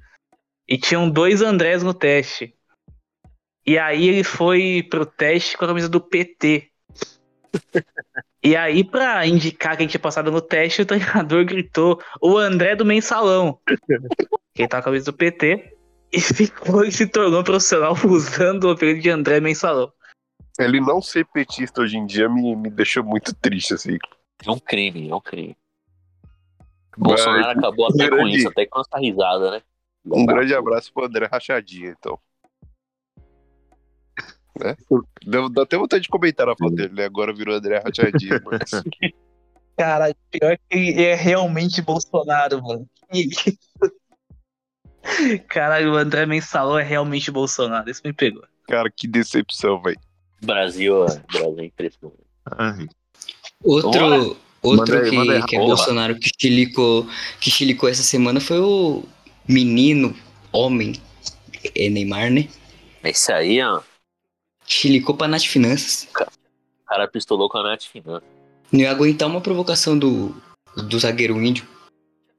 [0.68, 2.54] E tinham dois Andrés no teste.
[3.70, 6.72] E aí ele foi pro teste com a camisa do PT.
[8.44, 12.36] E aí, pra indicar que a gente tinha passado no teste, o treinador gritou o
[12.36, 13.60] André do mensalão.
[14.56, 15.78] Que tá com a camisa do PT.
[16.12, 19.94] E ficou e se tornou profissional usando o apelido de André Mensalão.
[20.58, 24.00] Ele não ser petista hoje em dia me, me deixou muito triste, assim.
[24.44, 25.56] É um crime, é um crime.
[26.98, 29.62] Bolsonaro acabou até com grande- isso, até com essa risada, né?
[30.12, 32.20] Um grande abraço pro André Rachadinho, então.
[34.60, 34.76] Né?
[35.26, 37.06] Deu, dá até vontade de comentar na foto dele, né?
[37.06, 38.42] Agora virou André Rachadinho.
[38.46, 38.84] mas-
[39.78, 42.86] Cara, pior que ele é realmente Bolsonaro, mano.
[45.48, 47.90] Caralho, o André Mensalão é realmente Bolsonaro.
[47.90, 48.44] Isso me pegou.
[48.68, 49.98] Cara, que decepção, velho.
[50.42, 52.20] Brasil, é- Brasil é impressionante.
[53.64, 54.36] Outro, Bora.
[54.62, 55.10] outro aí,
[55.42, 55.60] que, que é.
[55.60, 57.08] Bolsonaro que chilicou,
[57.40, 59.04] que chilicou essa semana foi o
[59.48, 60.16] menino,
[60.52, 60.94] homem,
[61.76, 62.48] é Neymar, né?
[63.04, 63.82] Esse aí, ó,
[64.70, 66.08] Chilicou pra Nath Finanças.
[66.14, 68.28] o cara pistolou com a Nath Finanças.
[68.72, 70.36] Não ia aguentar uma provocação do,
[70.88, 71.68] do zagueiro índio.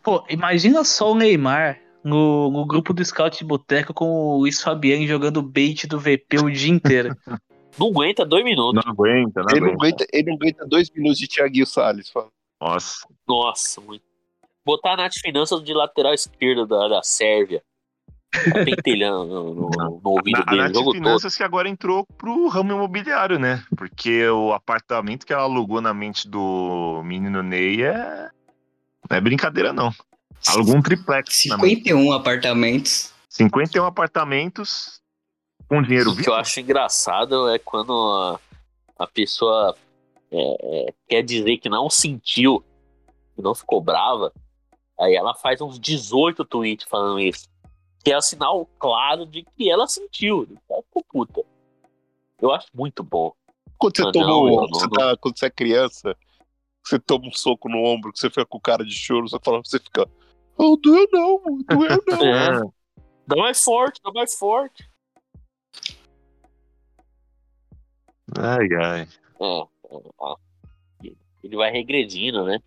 [0.03, 4.63] Pô, imagina só o Neymar no, no grupo do Scout de Boteco com o Luiz
[4.63, 7.17] Fabiano jogando bait do VP o dia inteiro.
[7.79, 8.83] Não aguenta dois minutos.
[8.85, 10.05] Não aguenta, não Ele não, aguenta.
[10.05, 12.11] aguenta, ele não aguenta dois minutos de Thiaguinho Salles.
[12.11, 12.29] Fala.
[12.61, 13.07] Nossa.
[13.27, 14.03] Nossa, muito.
[14.67, 17.63] Botar a Nath Finanças de lateral esquerdo da, da Sérvia.
[18.31, 20.95] Tá Pentelhando no, no, no ouvido A, a dele o Nath jogo todo.
[20.95, 23.63] Finanças que agora entrou pro ramo imobiliário, né?
[23.77, 28.31] Porque o apartamento que ela alugou na mente do menino Ney é.
[29.09, 29.93] Não é brincadeira, não.
[30.47, 31.47] Alugou um triplex.
[31.47, 31.77] na mente.
[31.77, 33.13] 51 apartamentos.
[33.29, 35.01] 51 apartamentos
[35.69, 36.31] com dinheiro O que vivo.
[36.31, 38.41] eu acho engraçado é quando a,
[38.99, 39.77] a pessoa
[40.33, 40.57] é,
[40.89, 42.65] é, quer dizer que não sentiu,
[43.37, 44.33] que não ficou brava,
[44.99, 47.49] aí ela faz uns 18 tweets falando isso.
[48.05, 50.47] Que é sinal claro de que ela sentiu.
[50.69, 51.43] Ela ficou puta.
[52.41, 53.33] Eu acho muito bom.
[53.79, 56.17] Quando você, Ah, toma, não, um- não- você tá- quando você é criança,
[56.85, 59.59] você toma um soco no ombro, que você fica com cara de choro, você fala,
[59.65, 60.09] você fica.
[60.57, 61.65] Oh, doeu não, doeu
[62.07, 62.25] não.
[62.25, 62.71] É.
[63.27, 64.89] Dá mais forte, dá mais forte.
[68.39, 69.01] Ai, ai.
[69.41, 70.37] É, é, ó.
[71.43, 72.59] ele vai regredindo, né?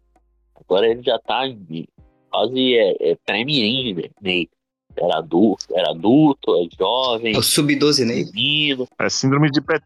[0.56, 1.88] Agora ele já tá em
[2.30, 4.46] quase é, é pré-mirim, né?
[4.96, 8.16] Era adulto, era adulto, é jovem, É o Sub-12, né?
[8.32, 9.84] menino, É síndrome de, Pet-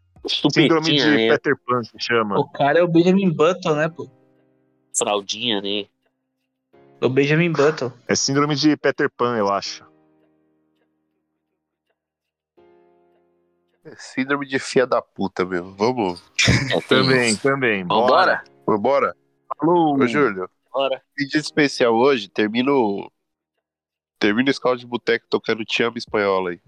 [0.52, 1.28] síndrome de né?
[1.30, 2.38] Peter Pan que chama.
[2.38, 4.08] O cara é o Benjamin Button, né, pô?
[4.96, 5.86] Fraldinha, né?
[7.00, 7.90] O Benjamin Button.
[8.06, 9.84] É síndrome de Peter Pan, eu acho.
[13.84, 15.72] É Síndrome de fia da puta, meu.
[15.74, 16.22] Vamos.
[16.74, 17.82] É, Também, também.
[17.84, 18.42] Vambora?
[18.66, 19.16] Vambora?
[19.56, 19.96] Falou.
[19.98, 21.00] Ô, Júlio, Bora.
[21.16, 23.10] vídeo especial hoje, termina o.
[24.18, 26.60] Termina o Scout de Boteco tocando Te Amo Espanhola aí.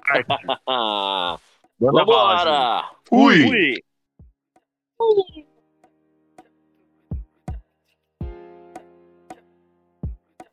[1.78, 2.52] Manda bala, Júlio.
[2.52, 2.90] Vambora!
[3.08, 3.84] Fui.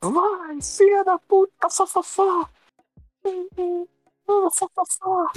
[0.01, 2.49] Vai, filha da puta, fafafá.
[4.27, 5.31] Ah, fafafá.